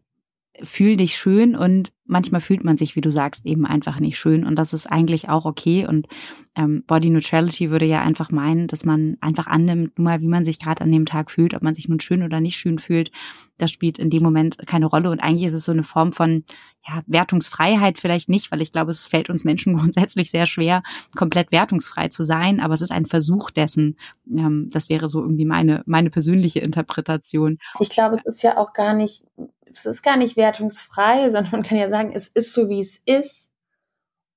[0.62, 4.44] fühl dich schön und manchmal fühlt man sich, wie du sagst, eben einfach nicht schön
[4.44, 6.08] und das ist eigentlich auch okay und
[6.56, 10.44] ähm, Body Neutrality würde ja einfach meinen, dass man einfach annimmt, nur mal wie man
[10.44, 13.10] sich gerade an dem Tag fühlt, ob man sich nun schön oder nicht schön fühlt,
[13.58, 16.44] das spielt in dem Moment keine Rolle und eigentlich ist es so eine Form von
[16.86, 20.82] ja, Wertungsfreiheit vielleicht nicht, weil ich glaube, es fällt uns Menschen grundsätzlich sehr schwer,
[21.16, 23.96] komplett wertungsfrei zu sein, aber es ist ein Versuch dessen.
[24.34, 27.58] Ähm, das wäre so irgendwie meine meine persönliche Interpretation.
[27.78, 29.24] Ich glaube, es ist ja auch gar nicht
[29.72, 33.00] es ist gar nicht wertungsfrei, sondern man kann ja sagen, es ist so, wie es
[33.04, 33.50] ist.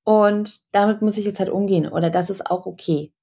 [0.04, 1.88] Und damit muss ich jetzt halt umgehen.
[1.88, 3.13] Oder das ist auch okay.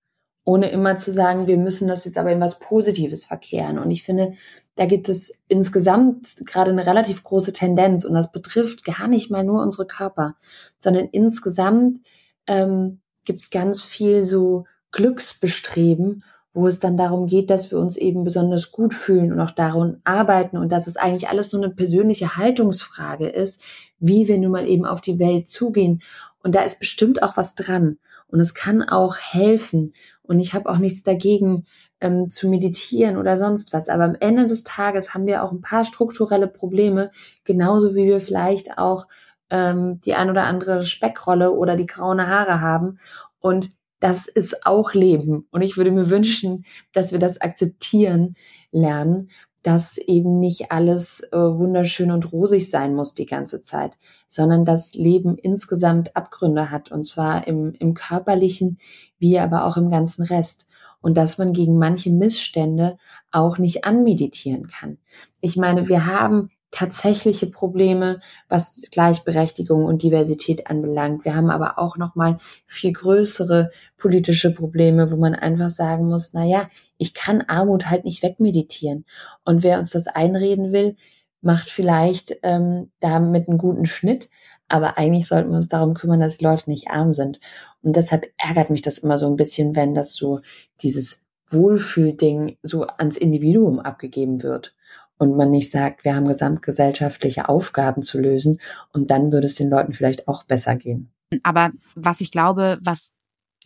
[0.45, 3.79] Ohne immer zu sagen, wir müssen das jetzt aber in was Positives verkehren.
[3.79, 4.33] Und ich finde,
[4.77, 8.05] da gibt es insgesamt gerade eine relativ große Tendenz.
[8.05, 10.37] Und das betrifft gar nicht mal nur unsere Körper,
[10.79, 12.01] sondern insgesamt
[12.47, 17.97] ähm, gibt es ganz viel so Glücksbestreben wo es dann darum geht, dass wir uns
[17.97, 21.73] eben besonders gut fühlen und auch daran arbeiten und dass es eigentlich alles nur eine
[21.73, 23.61] persönliche Haltungsfrage ist,
[24.01, 26.03] wie wir nun mal eben auf die Welt zugehen.
[26.43, 29.95] Und da ist bestimmt auch was dran und es kann auch helfen.
[30.23, 31.67] Und ich habe auch nichts dagegen,
[32.01, 33.89] ähm, zu meditieren oder sonst was.
[33.89, 37.11] Aber am Ende des Tages haben wir auch ein paar strukturelle Probleme,
[37.45, 39.07] genauso wie wir vielleicht auch
[39.51, 42.99] ähm, die ein oder andere Speckrolle oder die grauen Haare haben.
[43.41, 45.47] Und das ist auch Leben.
[45.51, 48.35] Und ich würde mir wünschen, dass wir das akzeptieren
[48.73, 49.31] lernen,
[49.63, 54.95] dass eben nicht alles äh, wunderschön und rosig sein muss die ganze Zeit, sondern dass
[54.95, 58.79] Leben insgesamt Abgründe hat, und zwar im, im körperlichen
[59.21, 60.67] wie aber auch im ganzen Rest.
[61.03, 62.99] Und dass man gegen manche Missstände
[63.31, 64.99] auch nicht anmeditieren kann.
[65.41, 71.25] Ich meine, wir haben tatsächliche Probleme, was Gleichberechtigung und Diversität anbelangt.
[71.25, 76.33] Wir haben aber auch noch mal viel größere politische Probleme, wo man einfach sagen muss,
[76.33, 79.05] na ja, ich kann Armut halt nicht wegmeditieren.
[79.45, 80.97] Und wer uns das einreden will,
[81.43, 84.29] macht vielleicht ähm, damit einen guten Schnitt,
[84.69, 87.41] aber eigentlich sollten wir uns darum kümmern, dass die Leute nicht arm sind.
[87.83, 90.41] Und deshalb ärgert mich das immer so ein bisschen, wenn das so
[90.83, 94.75] dieses Wohlfühlding so ans Individuum abgegeben wird
[95.21, 98.59] und man nicht sagt, wir haben gesamtgesellschaftliche Aufgaben zu lösen
[98.93, 101.13] und dann würde es den Leuten vielleicht auch besser gehen.
[101.43, 103.13] Aber was ich glaube, was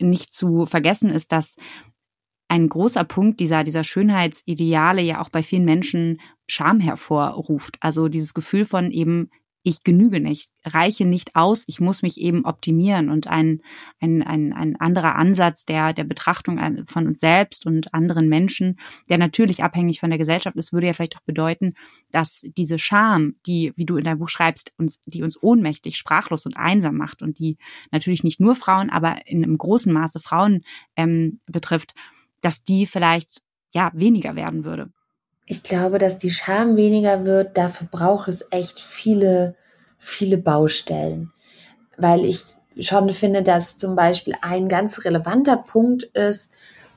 [0.01, 1.55] nicht zu vergessen ist, dass
[2.49, 7.77] ein großer Punkt dieser, dieser Schönheitsideale ja auch bei vielen Menschen Scham hervorruft.
[7.79, 9.29] Also dieses Gefühl von eben,
[9.65, 13.61] ich genüge nicht, reiche nicht aus, ich muss mich eben optimieren und ein,
[13.99, 18.77] ein, ein, ein anderer Ansatz der, der Betrachtung von uns selbst und anderen Menschen,
[19.09, 21.73] der natürlich abhängig von der Gesellschaft ist, würde ja vielleicht auch bedeuten,
[22.11, 26.45] dass diese Scham, die, wie du in deinem Buch schreibst, uns, die uns ohnmächtig, sprachlos
[26.45, 27.57] und einsam macht und die
[27.91, 30.61] natürlich nicht nur Frauen, aber in einem großen Maße Frauen
[30.95, 31.95] ähm, betrifft,
[32.41, 33.41] dass die vielleicht
[33.73, 34.91] ja weniger werden würde.
[35.45, 37.57] Ich glaube, dass die Scham weniger wird.
[37.57, 39.55] Dafür braucht es echt viele,
[39.97, 41.31] viele Baustellen.
[41.97, 42.43] Weil ich
[42.79, 46.51] schon finde, dass zum Beispiel ein ganz relevanter Punkt ist,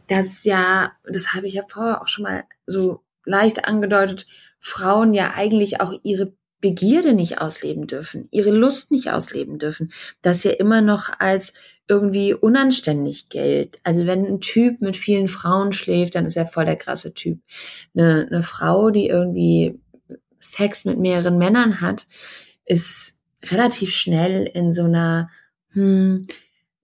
[0.08, 4.26] dass ja, das habe ich ja vorher auch schon mal so leicht angedeutet,
[4.58, 10.42] Frauen ja eigentlich auch ihre Begierde nicht ausleben dürfen, ihre Lust nicht ausleben dürfen, das
[10.42, 11.52] ja immer noch als
[11.88, 13.78] irgendwie unanständig gilt.
[13.82, 17.40] Also wenn ein Typ mit vielen Frauen schläft, dann ist er voll der krasse Typ.
[17.94, 19.80] Eine, eine Frau, die irgendwie
[20.40, 22.06] Sex mit mehreren Männern hat,
[22.64, 25.30] ist relativ schnell in so einer
[25.70, 26.26] hm,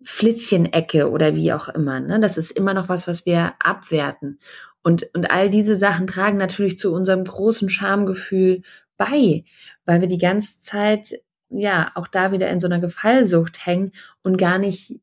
[0.03, 2.01] Flittchenecke oder wie auch immer.
[2.01, 2.21] Ne?
[2.21, 4.39] Das ist immer noch was, was wir abwerten.
[4.83, 8.63] Und, und all diese Sachen tragen natürlich zu unserem großen Schamgefühl
[8.97, 9.45] bei,
[9.87, 11.21] weil wir die ganze Zeit
[11.59, 15.01] ja auch da wieder in so einer Gefallsucht hängen und gar nicht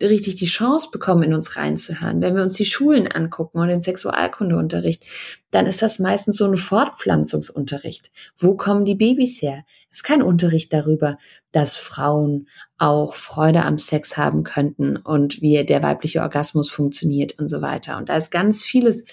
[0.00, 2.22] richtig die Chance bekommen, in uns reinzuhören.
[2.22, 5.04] Wenn wir uns die Schulen angucken und den Sexualkundeunterricht,
[5.50, 8.10] dann ist das meistens so ein Fortpflanzungsunterricht.
[8.38, 9.64] Wo kommen die Babys her?
[9.90, 11.18] Es ist kein Unterricht darüber,
[11.52, 17.48] dass Frauen auch Freude am Sex haben könnten und wie der weibliche Orgasmus funktioniert und
[17.48, 17.98] so weiter.
[17.98, 19.04] Und da ist ganz vieles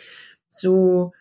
[0.49, 1.11] so,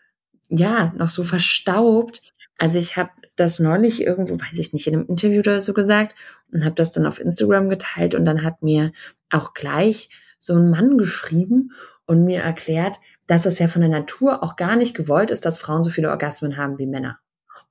[0.47, 2.21] ja, noch so verstaubt,
[2.57, 6.15] also ich habe das neulich irgendwo, weiß ich nicht, in einem Interview oder so gesagt
[6.51, 8.91] und habe das dann auf Instagram geteilt und dann hat mir
[9.29, 11.71] auch gleich so ein Mann geschrieben
[12.05, 12.97] und mir erklärt,
[13.27, 16.09] dass es ja von der Natur auch gar nicht gewollt ist, dass Frauen so viele
[16.09, 17.19] Orgasmen haben wie Männer.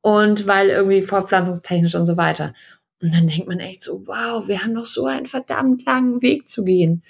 [0.03, 2.53] Und weil irgendwie fortpflanzungstechnisch und so weiter.
[3.03, 6.47] Und dann denkt man echt so, wow, wir haben noch so einen verdammt langen Weg
[6.47, 7.03] zu gehen.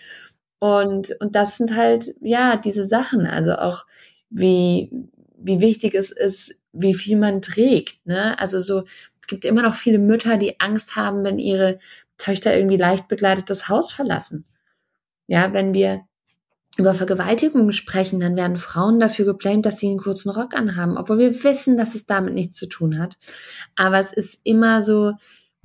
[0.59, 3.85] Und, und das sind halt, ja, diese Sachen, also auch
[4.31, 4.91] wie,
[5.37, 8.39] wie wichtig es ist, wie viel man trägt, ne?
[8.39, 8.85] Also so,
[9.21, 11.79] es gibt immer noch viele Mütter, die Angst haben, wenn ihre
[12.19, 14.45] Töchter irgendwie leicht begleitet das Haus verlassen.
[15.27, 16.03] Ja, wenn wir
[16.77, 21.19] über Vergewaltigungen sprechen, dann werden Frauen dafür geblamed, dass sie einen kurzen Rock anhaben, obwohl
[21.19, 23.17] wir wissen, dass es damit nichts zu tun hat.
[23.77, 25.13] Aber es ist immer so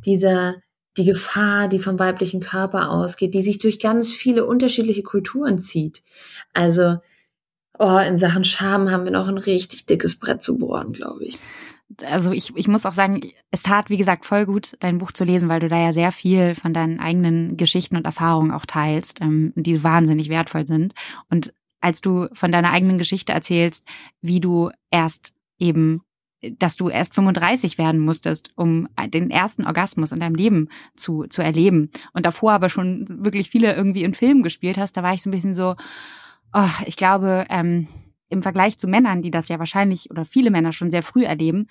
[0.05, 0.55] dieser,
[0.97, 6.01] die Gefahr, die vom weiblichen Körper ausgeht, die sich durch ganz viele unterschiedliche Kulturen zieht.
[6.53, 6.97] Also,
[7.81, 11.37] oh, in Sachen Scham haben wir noch ein richtig dickes Brett zu bohren, glaube ich
[12.05, 15.23] also ich, ich muss auch sagen, es tat, wie gesagt, voll gut, dein Buch zu
[15.23, 19.21] lesen, weil du da ja sehr viel von deinen eigenen Geschichten und Erfahrungen auch teilst,
[19.21, 20.93] ähm, die wahnsinnig wertvoll sind.
[21.29, 23.85] Und als du von deiner eigenen Geschichte erzählst,
[24.21, 26.01] wie du erst eben
[26.57, 31.43] dass du erst 35 werden musstest, um den ersten Orgasmus in deinem Leben zu, zu
[31.43, 35.21] erleben und davor aber schon wirklich viele irgendwie in Filmen gespielt hast, da war ich
[35.21, 35.75] so ein bisschen so,
[36.53, 37.87] oh, ich glaube, ähm,
[38.29, 41.67] im Vergleich zu Männern, die das ja wahrscheinlich oder viele Männer schon sehr früh erleben,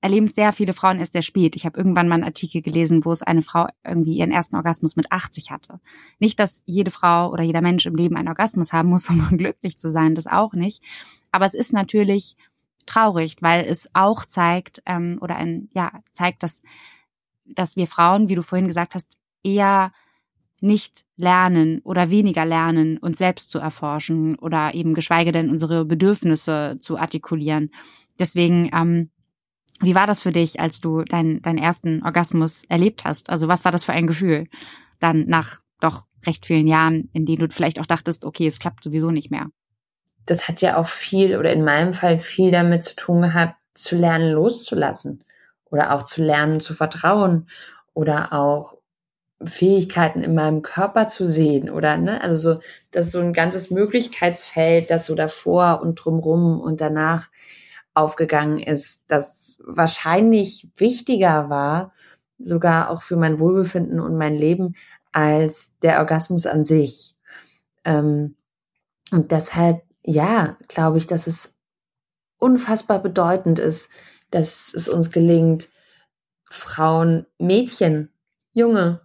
[0.00, 1.54] erleben sehr viele Frauen erst sehr spät.
[1.54, 4.96] Ich habe irgendwann mal einen Artikel gelesen, wo es eine Frau irgendwie ihren ersten Orgasmus
[4.96, 5.78] mit 80 hatte.
[6.18, 9.78] Nicht, dass jede Frau oder jeder Mensch im Leben einen Orgasmus haben muss, um glücklich
[9.78, 10.82] zu sein, das auch nicht.
[11.30, 12.36] Aber es ist natürlich
[12.84, 16.62] traurig, weil es auch zeigt ähm, oder ein ja zeigt, dass
[17.44, 19.92] dass wir Frauen, wie du vorhin gesagt hast, eher
[20.62, 26.76] nicht lernen oder weniger lernen, uns selbst zu erforschen oder eben geschweige denn unsere Bedürfnisse
[26.78, 27.70] zu artikulieren.
[28.18, 29.10] Deswegen, ähm,
[29.80, 33.30] wie war das für dich, als du deinen deinen ersten Orgasmus erlebt hast?
[33.30, 34.46] Also was war das für ein Gefühl
[35.00, 38.84] dann nach doch recht vielen Jahren, in denen du vielleicht auch dachtest, okay, es klappt
[38.84, 39.48] sowieso nicht mehr?
[40.26, 43.96] Das hat ja auch viel oder in meinem Fall viel damit zu tun gehabt, zu
[43.96, 45.24] lernen loszulassen
[45.64, 47.48] oder auch zu lernen zu vertrauen
[47.94, 48.76] oder auch
[49.44, 53.70] Fähigkeiten in meinem Körper zu sehen oder ne, also so, das ist so ein ganzes
[53.70, 57.28] Möglichkeitsfeld, das so davor und drumrum und danach
[57.94, 61.92] aufgegangen ist, das wahrscheinlich wichtiger war,
[62.38, 64.74] sogar auch für mein Wohlbefinden und mein Leben,
[65.12, 67.14] als der Orgasmus an sich.
[67.84, 68.36] Ähm,
[69.10, 71.54] und deshalb, ja, glaube ich, dass es
[72.38, 73.88] unfassbar bedeutend ist,
[74.30, 75.68] dass es uns gelingt,
[76.50, 78.10] Frauen, Mädchen,
[78.52, 79.01] Junge,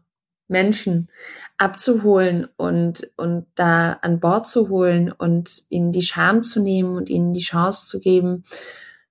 [0.47, 1.09] Menschen
[1.57, 7.09] abzuholen und, und da an Bord zu holen und ihnen die Scham zu nehmen und
[7.09, 8.43] ihnen die Chance zu geben,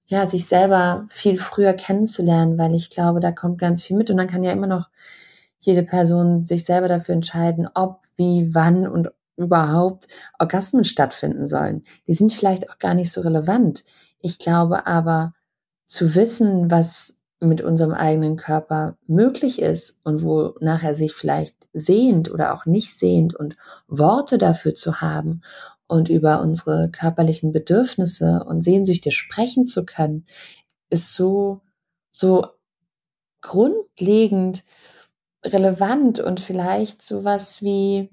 [0.06, 4.16] ja, sich selber viel früher kennenzulernen, weil ich glaube, da kommt ganz viel mit und
[4.16, 4.88] dann kann ja immer noch
[5.58, 10.06] jede Person sich selber dafür entscheiden, ob, wie, wann und überhaupt
[10.38, 11.82] Orgasmen stattfinden sollen.
[12.06, 13.84] Die sind vielleicht auch gar nicht so relevant.
[14.20, 15.34] Ich glaube aber,
[15.86, 22.30] zu wissen, was mit unserem eigenen Körper möglich ist und wo nachher sich vielleicht sehend
[22.30, 23.56] oder auch nicht sehend und
[23.88, 25.42] Worte dafür zu haben
[25.86, 30.24] und über unsere körperlichen Bedürfnisse und Sehnsüchte sprechen zu können,
[30.88, 31.60] ist so,
[32.10, 32.46] so
[33.42, 34.64] grundlegend
[35.44, 38.10] relevant und vielleicht sowas wie,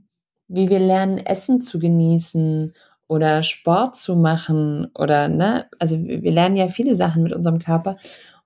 [0.48, 2.74] wie wir lernen, Essen zu genießen
[3.08, 7.98] oder Sport zu machen oder, ne, also wir lernen ja viele Sachen mit unserem Körper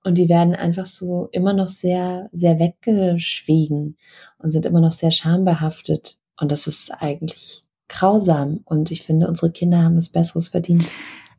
[0.08, 3.98] und die werden einfach so immer noch sehr, sehr weggeschwiegen
[4.38, 6.18] und sind immer noch sehr schambehaftet.
[6.40, 8.62] Und das ist eigentlich grausam.
[8.64, 10.88] Und ich finde, unsere Kinder haben es Besseres verdient.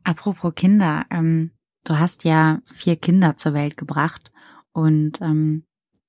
[0.03, 1.49] Apropos Kinder, ähm,
[1.83, 4.31] du hast ja vier Kinder zur Welt gebracht.
[4.71, 5.63] Und ähm,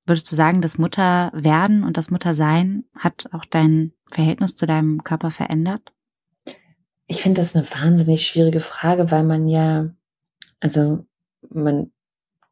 [0.04, 5.30] würdest du sagen, das Mutterwerden und das Muttersein hat auch dein Verhältnis zu deinem Körper
[5.30, 5.94] verändert?
[7.06, 9.94] Ich finde das eine wahnsinnig schwierige Frage, weil man ja,
[10.60, 11.06] also
[11.48, 11.90] man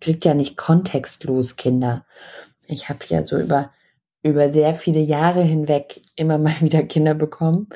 [0.01, 2.07] kriegt ja nicht kontextlos Kinder.
[2.67, 3.73] Ich habe ja so über,
[4.23, 7.69] über sehr viele Jahre hinweg immer mal wieder Kinder bekommen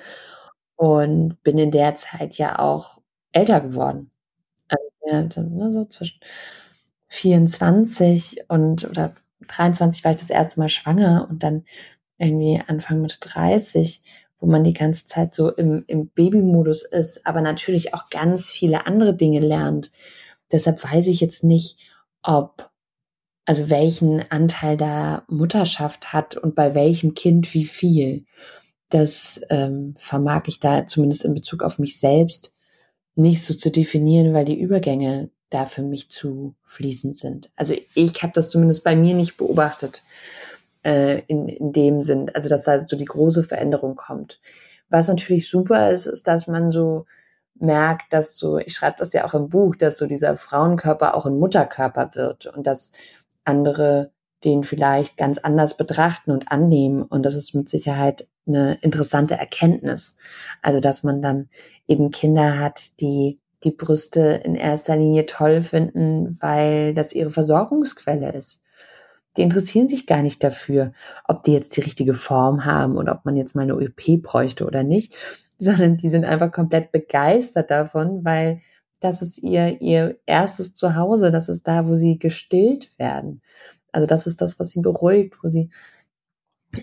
[0.76, 2.98] und bin in der Zeit ja auch
[3.32, 4.10] älter geworden.
[4.68, 6.20] Also ja, ne, so zwischen
[7.08, 9.14] 24 und oder
[9.48, 11.64] 23 war ich das erste Mal schwanger und dann
[12.18, 14.02] irgendwie Anfang Mitte 30,
[14.38, 18.86] wo man die ganze Zeit so im, im Babymodus ist, aber natürlich auch ganz viele
[18.86, 19.90] andere Dinge lernt.
[20.52, 21.78] Deshalb weiß ich jetzt nicht,
[22.22, 22.70] ob,
[23.44, 28.24] also welchen Anteil da Mutterschaft hat und bei welchem Kind wie viel.
[28.88, 32.54] Das ähm, vermag ich da zumindest in Bezug auf mich selbst
[33.14, 37.50] nicht so zu definieren, weil die Übergänge da für mich zu fließend sind.
[37.56, 40.02] Also ich habe das zumindest bei mir nicht beobachtet
[40.84, 44.40] äh, in, in dem Sinn, also dass da so die große Veränderung kommt.
[44.88, 47.06] Was natürlich super ist, ist, dass man so
[47.54, 51.26] merkt, dass so, ich schreibe das ja auch im Buch, dass so dieser Frauenkörper auch
[51.26, 52.92] ein Mutterkörper wird und dass
[53.44, 54.10] andere
[54.44, 57.02] den vielleicht ganz anders betrachten und annehmen.
[57.02, 60.16] Und das ist mit Sicherheit eine interessante Erkenntnis.
[60.62, 61.48] Also, dass man dann
[61.86, 68.32] eben Kinder hat, die die Brüste in erster Linie toll finden, weil das ihre Versorgungsquelle
[68.32, 68.62] ist.
[69.36, 70.92] Die interessieren sich gar nicht dafür,
[71.24, 74.66] ob die jetzt die richtige Form haben oder ob man jetzt mal eine OP bräuchte
[74.66, 75.14] oder nicht,
[75.64, 78.60] sondern die sind einfach komplett begeistert davon, weil
[78.98, 83.42] das ist ihr, ihr erstes Zuhause, das ist da, wo sie gestillt werden.
[83.92, 85.70] Also das ist das, was sie beruhigt, wo sie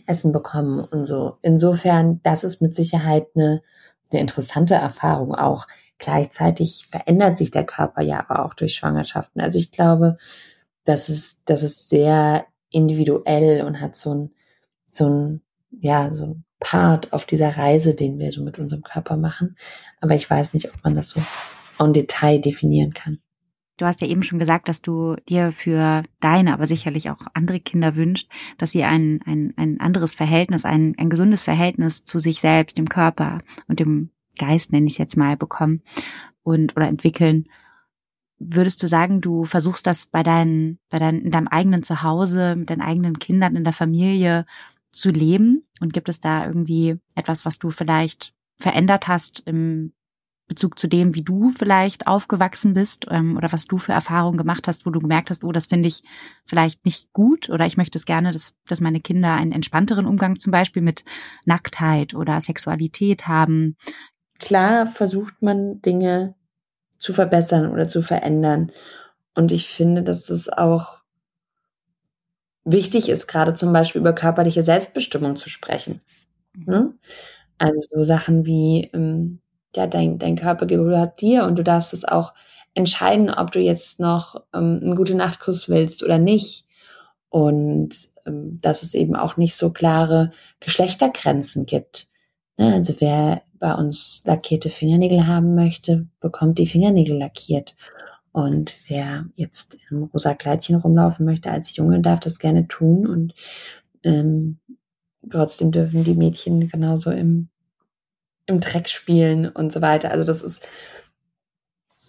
[0.06, 1.38] Essen bekommen und so.
[1.42, 3.62] Insofern, das ist mit Sicherheit eine,
[4.12, 5.68] eine interessante Erfahrung auch.
[5.98, 9.42] Gleichzeitig verändert sich der Körper ja aber auch durch Schwangerschaften.
[9.42, 10.18] Also ich glaube,
[10.86, 14.32] das ist, das ist sehr individuell und hat so ein,
[14.88, 19.18] so ein, ja, so ein Part auf dieser Reise, den wir so mit unserem Körper
[19.18, 19.55] machen.
[20.01, 21.22] Aber ich weiß nicht, ob man das so
[21.80, 23.20] en Detail definieren kann.
[23.78, 27.62] Du hast ja eben schon gesagt, dass du dir für deine, aber sicherlich auch andere
[27.62, 32.41] Kinder wünscht, dass sie ein, ein, ein anderes Verhältnis, ein, ein gesundes Verhältnis zu sich
[32.41, 33.39] selbst, dem Körper
[33.70, 35.82] und dem Geist, nenne ich es jetzt mal, bekommen
[36.43, 37.45] und oder entwickeln.
[38.38, 42.70] Würdest du sagen, du versuchst das bei deinen, bei deinen, in deinem eigenen Zuhause, mit
[42.70, 44.45] deinen eigenen Kindern, in der Familie
[44.92, 45.64] zu leben?
[45.80, 49.94] Und gibt es da irgendwie etwas, was du vielleicht verändert hast im
[50.50, 54.68] Bezug zu dem, wie du vielleicht aufgewachsen bist ähm, oder was du für Erfahrungen gemacht
[54.68, 56.04] hast, wo du gemerkt hast, oh, das finde ich
[56.44, 60.40] vielleicht nicht gut oder ich möchte es gerne, dass, dass meine Kinder einen entspannteren Umgang
[60.40, 61.06] zum Beispiel mit
[61.46, 63.78] Nacktheit oder Sexualität haben.
[64.40, 66.36] Klar versucht man Dinge
[66.98, 68.72] zu verbessern oder zu verändern.
[69.36, 70.99] Und ich finde, dass es auch
[72.66, 76.01] wichtig ist, gerade zum Beispiel über körperliche Selbstbestimmung zu sprechen.
[76.53, 76.93] Ne?
[77.57, 79.39] Also so Sachen wie, ähm,
[79.76, 82.34] ja, dein, dein Körper gehört dir und du darfst es auch
[82.74, 86.66] entscheiden, ob du jetzt noch ähm, einen gute Nachtkuss willst oder nicht.
[87.30, 87.95] Und
[88.26, 92.07] ähm, dass es eben auch nicht so klare Geschlechtergrenzen gibt.
[92.57, 92.74] Ne?
[92.74, 97.76] Also wer bei uns lackierte Fingernägel haben möchte, bekommt die Fingernägel lackiert.
[98.32, 103.08] Und wer jetzt im rosa Kleidchen rumlaufen möchte als Junge, darf das gerne tun.
[103.08, 103.34] Und
[104.04, 104.60] ähm,
[105.30, 107.50] trotzdem dürfen die Mädchen genauso im
[108.50, 110.12] im Dreck spielen und so weiter.
[110.12, 110.68] Also das ist,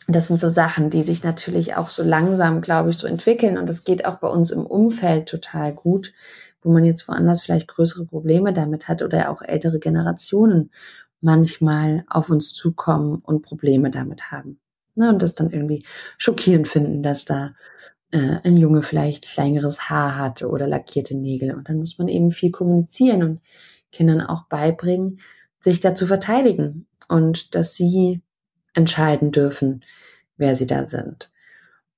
[0.09, 3.59] das sind so Sachen, die sich natürlich auch so langsam, glaube ich, so entwickeln.
[3.59, 6.13] Und das geht auch bei uns im Umfeld total gut,
[6.63, 10.71] wo man jetzt woanders vielleicht größere Probleme damit hat oder auch ältere Generationen
[11.21, 14.59] manchmal auf uns zukommen und Probleme damit haben.
[14.95, 15.85] Ne, und das dann irgendwie
[16.19, 17.55] schockierend finden, dass da
[18.11, 21.55] äh, ein Junge vielleicht längeres Haar hatte oder lackierte Nägel.
[21.55, 23.41] Und dann muss man eben viel kommunizieren und
[23.93, 25.21] Kindern auch beibringen,
[25.61, 28.23] sich dazu verteidigen und dass sie
[28.75, 29.85] entscheiden dürfen,
[30.37, 31.31] wer sie da sind.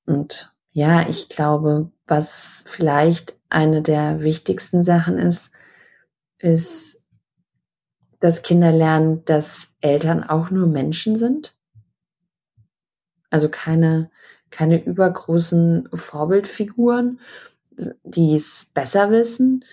[0.06, 5.52] Und ja, ich glaube, was vielleicht eine der wichtigsten Sachen ist,
[6.38, 7.04] ist,
[8.20, 11.54] dass Kinder lernen, dass Eltern auch nur Menschen sind.
[13.32, 14.10] Also keine,
[14.50, 17.18] keine übergroßen Vorbildfiguren,
[18.04, 19.64] die es besser wissen,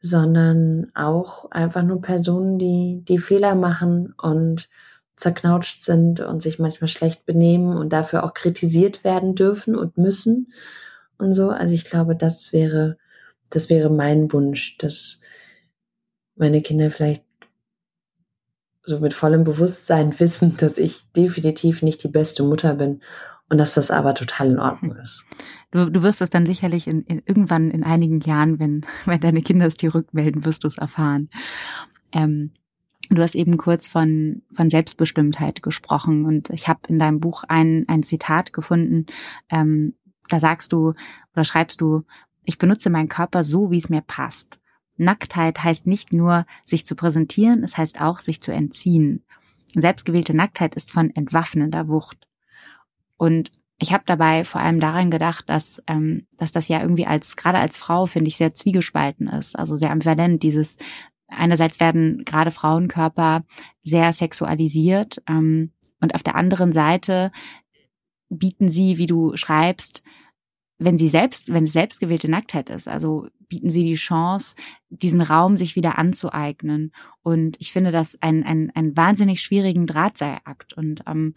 [0.00, 4.68] sondern auch einfach nur Personen, die, die Fehler machen und
[5.16, 10.52] zerknautscht sind und sich manchmal schlecht benehmen und dafür auch kritisiert werden dürfen und müssen
[11.18, 11.50] und so.
[11.50, 12.96] Also ich glaube, das wäre,
[13.50, 15.20] das wäre mein Wunsch, dass
[16.34, 17.24] meine Kinder vielleicht
[18.84, 23.00] so mit vollem Bewusstsein wissen, dass ich definitiv nicht die beste Mutter bin
[23.48, 25.24] und dass das aber total in Ordnung ist.
[25.70, 29.42] Du, du wirst es dann sicherlich in, in, irgendwann in einigen Jahren, wenn, wenn deine
[29.42, 31.28] Kinder es dir rückmelden, wirst du es erfahren.
[32.14, 32.52] Ähm,
[33.10, 37.84] du hast eben kurz von, von Selbstbestimmtheit gesprochen und ich habe in deinem Buch ein,
[37.88, 39.06] ein Zitat gefunden.
[39.50, 39.94] Ähm,
[40.28, 40.94] da sagst du
[41.34, 42.04] oder schreibst du,
[42.44, 44.61] ich benutze meinen Körper so, wie es mir passt.
[45.02, 49.24] Nacktheit heißt nicht nur, sich zu präsentieren, es heißt auch, sich zu entziehen.
[49.74, 52.26] Selbstgewählte Nacktheit ist von entwaffnender Wucht.
[53.16, 57.36] Und ich habe dabei vor allem daran gedacht, dass, ähm, dass das ja irgendwie als,
[57.36, 60.76] gerade als Frau, finde ich, sehr zwiegespalten ist, also sehr ambivalent, dieses
[61.28, 63.44] einerseits werden gerade Frauenkörper
[63.82, 67.32] sehr sexualisiert ähm, und auf der anderen Seite
[68.28, 70.02] bieten sie, wie du schreibst,
[70.78, 74.56] wenn sie selbst, wenn es selbstgewählte Nacktheit ist, also bieten sie die Chance,
[74.88, 76.90] diesen Raum sich wieder anzueignen.
[77.22, 80.72] Und ich finde das ein, ein, ein wahnsinnig schwierigen Drahtseilakt.
[80.72, 81.34] Und ähm,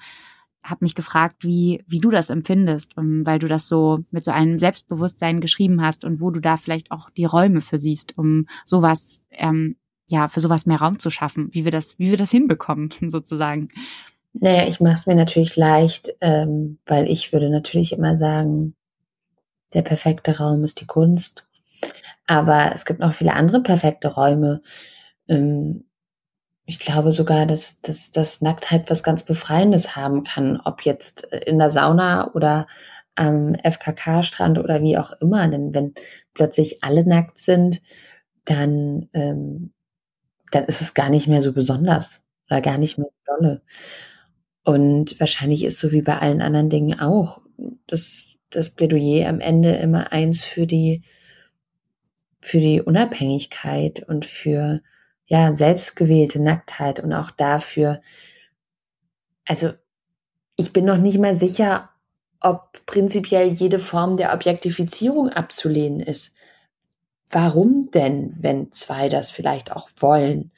[0.64, 4.24] habe mich gefragt, wie, wie du das empfindest, um, ähm, weil du das so mit
[4.24, 8.18] so einem Selbstbewusstsein geschrieben hast und wo du da vielleicht auch die Räume für siehst,
[8.18, 9.76] um sowas, ähm,
[10.10, 13.68] ja, für sowas mehr Raum zu schaffen, wie wir das, wie wir das hinbekommen, sozusagen.
[14.32, 18.74] Naja, ich mache es mir natürlich leicht, ähm, weil ich würde natürlich immer sagen,
[19.74, 21.48] der perfekte Raum ist die Kunst.
[22.28, 24.62] Aber es gibt noch viele andere perfekte Räume.
[25.28, 25.86] ähm,
[26.66, 31.60] ich glaube sogar, dass, dass, dass Nacktheit was ganz Befreiendes haben kann, ob jetzt in
[31.60, 32.68] der Sauna oder
[33.16, 35.48] am FKK-Strand oder wie auch immer.
[35.48, 35.94] Denn wenn
[36.34, 37.82] plötzlich alle nackt sind,
[38.46, 39.74] dann, ähm,
[40.52, 43.62] dann ist es gar nicht mehr so besonders oder gar nicht mehr so dolle.
[44.64, 47.42] Und wahrscheinlich ist so wie bei allen anderen Dingen auch
[47.88, 51.04] das, das Plädoyer am Ende immer eins für die,
[52.46, 54.82] für die Unabhängigkeit und für
[55.26, 58.02] ja, selbstgewählte Nacktheit und auch dafür,
[59.48, 59.74] also
[60.56, 61.90] ich bin noch nicht mal sicher,
[62.40, 66.36] ob prinzipiell jede Form der Objektifizierung abzulehnen ist.
[67.32, 70.52] Warum denn, wenn zwei das vielleicht auch wollen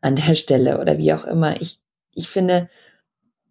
[0.00, 1.62] an der Stelle oder wie auch immer?
[1.62, 1.78] Ich,
[2.10, 2.68] ich finde,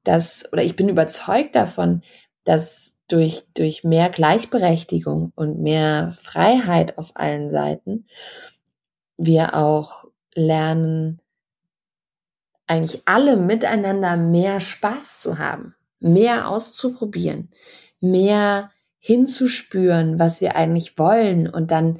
[0.04, 2.02] dass, oder ich bin überzeugt davon,
[2.44, 8.06] dass durch, durch mehr Gleichberechtigung und mehr Freiheit auf allen Seiten
[9.18, 10.06] wir auch
[10.36, 11.20] lernen,
[12.68, 17.50] eigentlich alle miteinander mehr Spaß zu haben, mehr auszuprobieren,
[18.00, 21.48] mehr hinzuspüren, was wir eigentlich wollen.
[21.50, 22.00] Und dann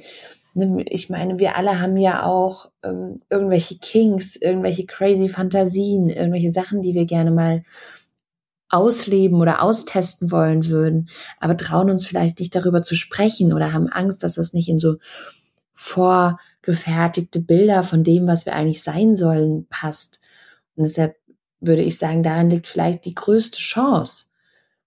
[0.86, 6.82] ich meine, wir alle haben ja auch ähm, irgendwelche Kinks, irgendwelche crazy Fantasien, irgendwelche Sachen,
[6.82, 7.62] die wir gerne mal
[8.70, 11.08] ausleben oder austesten wollen würden,
[11.40, 14.78] aber trauen uns vielleicht nicht darüber zu sprechen oder haben Angst, dass das nicht in
[14.78, 14.96] so
[15.72, 20.20] vorgefertigte Bilder von dem, was wir eigentlich sein sollen, passt.
[20.76, 21.16] Und deshalb
[21.60, 24.26] würde ich sagen, daran liegt vielleicht die größte Chance,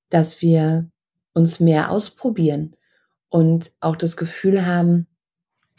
[0.09, 0.89] dass wir
[1.33, 2.75] uns mehr ausprobieren
[3.29, 5.07] und auch das Gefühl haben,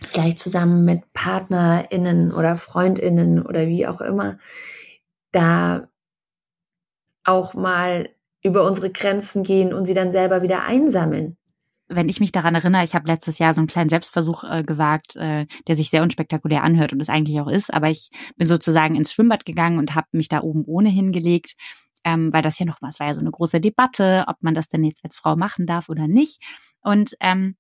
[0.06, 4.38] vielleicht zusammen mit PartnerInnen oder FreundInnen oder wie auch immer,
[5.30, 5.88] da
[7.24, 8.08] auch mal
[8.42, 11.36] über unsere Grenzen gehen und sie dann selber wieder einsammeln.
[11.88, 15.16] Wenn ich mich daran erinnere, ich habe letztes Jahr so einen kleinen Selbstversuch äh, gewagt,
[15.16, 18.94] äh, der sich sehr unspektakulär anhört und es eigentlich auch ist, aber ich bin sozusagen
[18.94, 21.54] ins Schwimmbad gegangen und habe mich da oben ohne hingelegt,
[22.04, 24.54] ähm, weil das ja noch mal, es war ja so eine große Debatte, ob man
[24.54, 26.42] das denn jetzt als Frau machen darf oder nicht.
[26.80, 27.56] Und ähm,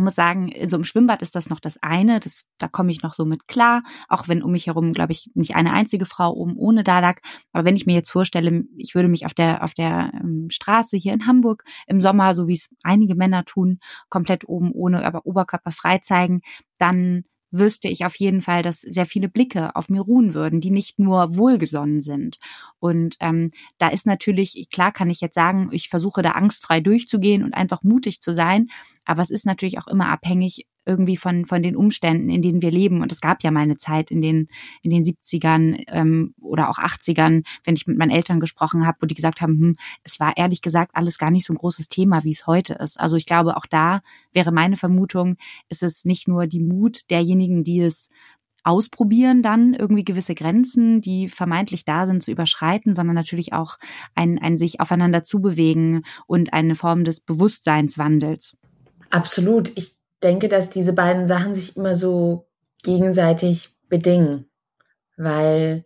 [0.00, 3.14] muss sagen, so im Schwimmbad ist das noch das eine, das, da komme ich noch
[3.14, 6.56] so mit klar, auch wenn um mich herum, glaube ich, nicht eine einzige Frau oben
[6.56, 7.20] ohne da lag.
[7.52, 10.96] Aber wenn ich mir jetzt vorstelle, ich würde mich auf der, auf der ähm, Straße
[10.96, 13.78] hier in Hamburg im Sommer, so wie es einige Männer tun,
[14.08, 16.40] komplett oben ohne, aber Oberkörper frei zeigen,
[16.78, 20.70] dann wüsste ich auf jeden Fall, dass sehr viele Blicke auf mir ruhen würden, die
[20.70, 22.38] nicht nur wohlgesonnen sind.
[22.78, 27.42] Und ähm, da ist natürlich, klar kann ich jetzt sagen, ich versuche da angstfrei durchzugehen
[27.42, 28.68] und einfach mutig zu sein,
[29.04, 32.70] aber es ist natürlich auch immer abhängig irgendwie von, von den Umständen, in denen wir
[32.70, 33.02] leben.
[33.02, 34.48] Und es gab ja mal eine Zeit in den,
[34.82, 39.06] in den 70ern ähm, oder auch 80ern, wenn ich mit meinen Eltern gesprochen habe, wo
[39.06, 39.72] die gesagt haben, hm,
[40.04, 42.98] es war ehrlich gesagt alles gar nicht so ein großes Thema, wie es heute ist.
[42.98, 44.00] Also ich glaube, auch da
[44.32, 45.36] wäre meine Vermutung,
[45.68, 48.08] ist es nicht nur die Mut derjenigen, die es
[48.62, 53.78] ausprobieren, dann irgendwie gewisse Grenzen, die vermeintlich da sind, zu überschreiten, sondern natürlich auch
[54.14, 58.58] ein, ein sich aufeinander zubewegen und eine Form des Bewusstseinswandels.
[59.10, 59.72] Absolut.
[59.76, 62.46] Ich denke, dass diese beiden Sachen sich immer so
[62.82, 64.48] gegenseitig bedingen,
[65.16, 65.84] weil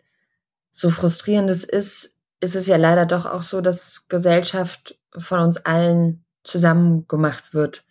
[0.71, 5.57] so frustrierend es ist, ist es ja leider doch auch so, dass Gesellschaft von uns
[5.59, 7.85] allen zusammen gemacht wird.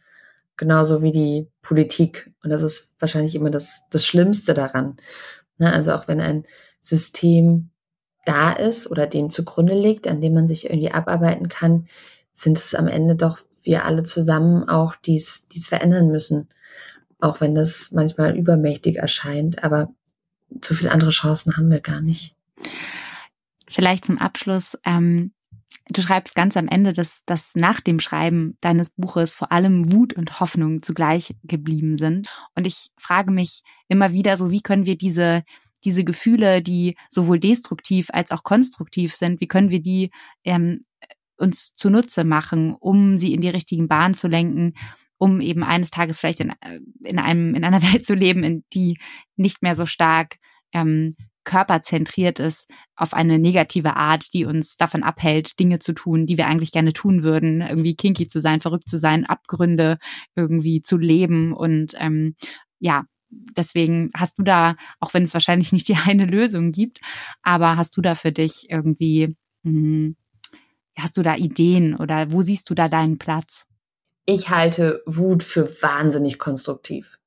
[0.57, 2.31] Genauso wie die Politik.
[2.43, 4.97] Und das ist wahrscheinlich immer das, das Schlimmste daran.
[5.57, 6.45] Ne, also auch wenn ein
[6.79, 7.69] System
[8.25, 11.87] da ist oder dem zugrunde liegt, an dem man sich irgendwie abarbeiten kann,
[12.33, 16.49] sind es am Ende doch wir alle zusammen auch dies, dies verändern müssen.
[17.19, 19.93] Auch wenn das manchmal übermächtig erscheint, aber
[20.61, 22.35] zu viele andere Chancen haben wir gar nicht.
[23.67, 24.77] Vielleicht zum Abschluss.
[24.85, 25.31] Ähm,
[25.89, 30.13] du schreibst ganz am Ende, dass, dass nach dem Schreiben deines Buches vor allem Wut
[30.13, 32.27] und Hoffnung zugleich geblieben sind.
[32.55, 35.43] Und ich frage mich immer wieder so, wie können wir diese
[35.83, 40.11] diese Gefühle, die sowohl destruktiv als auch konstruktiv sind, wie können wir die
[40.43, 40.81] ähm,
[41.43, 44.73] uns zunutze machen, um sie in die richtigen Bahnen zu lenken,
[45.17, 48.63] um eben eines Tages vielleicht in, äh, in einem in einer Welt zu leben, in
[48.73, 48.97] die
[49.35, 50.37] nicht mehr so stark
[50.73, 51.13] ähm,
[51.43, 56.47] körperzentriert ist auf eine negative Art, die uns davon abhält, Dinge zu tun, die wir
[56.47, 59.97] eigentlich gerne tun würden, irgendwie kinky zu sein, verrückt zu sein, Abgründe
[60.35, 61.53] irgendwie zu leben.
[61.53, 62.35] Und ähm,
[62.79, 66.99] ja, deswegen hast du da, auch wenn es wahrscheinlich nicht die eine Lösung gibt,
[67.41, 70.15] aber hast du da für dich irgendwie mh, hm,
[70.97, 73.65] Hast du da Ideen oder wo siehst du da deinen Platz?
[74.25, 77.19] Ich halte Wut für wahnsinnig konstruktiv.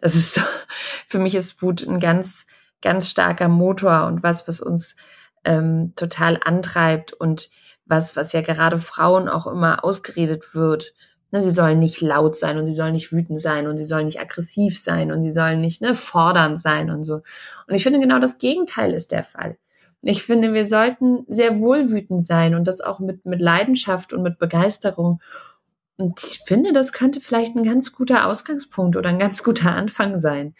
[0.00, 0.40] Das ist so,
[1.08, 2.46] für mich ist Wut ein ganz,
[2.80, 4.96] ganz starker Motor und was, was uns
[5.44, 7.50] ähm, total antreibt und
[7.86, 10.94] was, was ja gerade Frauen auch immer ausgeredet wird.
[11.30, 14.06] Ne, sie sollen nicht laut sein und sie sollen nicht wütend sein und sie sollen
[14.06, 17.22] nicht aggressiv sein und sie sollen nicht ne, fordernd sein und so.
[17.66, 19.58] Und ich finde genau das Gegenteil ist der Fall.
[20.06, 24.38] Ich finde, wir sollten sehr wohlwütend sein und das auch mit, mit Leidenschaft und mit
[24.38, 25.20] Begeisterung.
[25.96, 30.18] Und ich finde, das könnte vielleicht ein ganz guter Ausgangspunkt oder ein ganz guter Anfang
[30.18, 30.54] sein,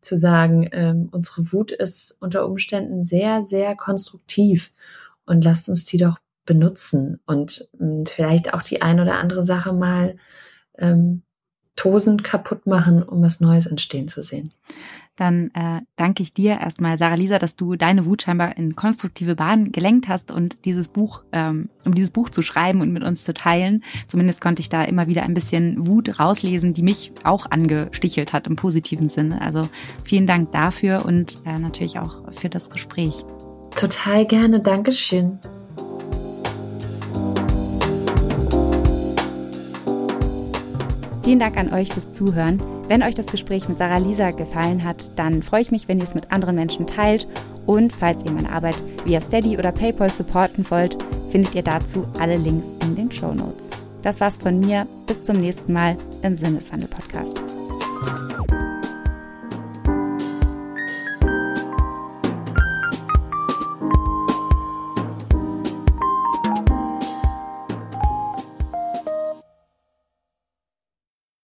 [0.00, 4.72] zu sagen, ähm, unsere Wut ist unter Umständen sehr, sehr konstruktiv
[5.26, 9.72] und lasst uns die doch benutzen und ähm, vielleicht auch die ein oder andere Sache
[9.72, 10.16] mal
[10.78, 11.22] ähm,
[11.76, 14.48] tosend kaputt machen, um was Neues entstehen zu sehen.
[15.18, 19.34] Dann äh, danke ich dir erstmal, Sarah Lisa, dass du deine Wut scheinbar in konstruktive
[19.34, 23.24] Bahnen gelenkt hast und dieses Buch, ähm, um dieses Buch zu schreiben und mit uns
[23.24, 23.82] zu teilen.
[24.06, 28.46] Zumindest konnte ich da immer wieder ein bisschen Wut rauslesen, die mich auch angestichelt hat
[28.46, 29.40] im positiven Sinne.
[29.40, 29.68] Also
[30.04, 33.24] vielen Dank dafür und äh, natürlich auch für das Gespräch.
[33.74, 35.40] Total gerne, Dankeschön.
[41.28, 42.58] Vielen Dank an euch fürs Zuhören.
[42.88, 46.04] Wenn euch das Gespräch mit Sarah Lisa gefallen hat, dann freue ich mich, wenn ihr
[46.04, 47.28] es mit anderen Menschen teilt.
[47.66, 50.96] Und falls ihr meine Arbeit via Steady oder PayPal supporten wollt,
[51.28, 53.68] findet ihr dazu alle Links in den Show Notes.
[54.00, 54.86] Das war's von mir.
[55.06, 57.38] Bis zum nächsten Mal im Sinneswandel-Podcast.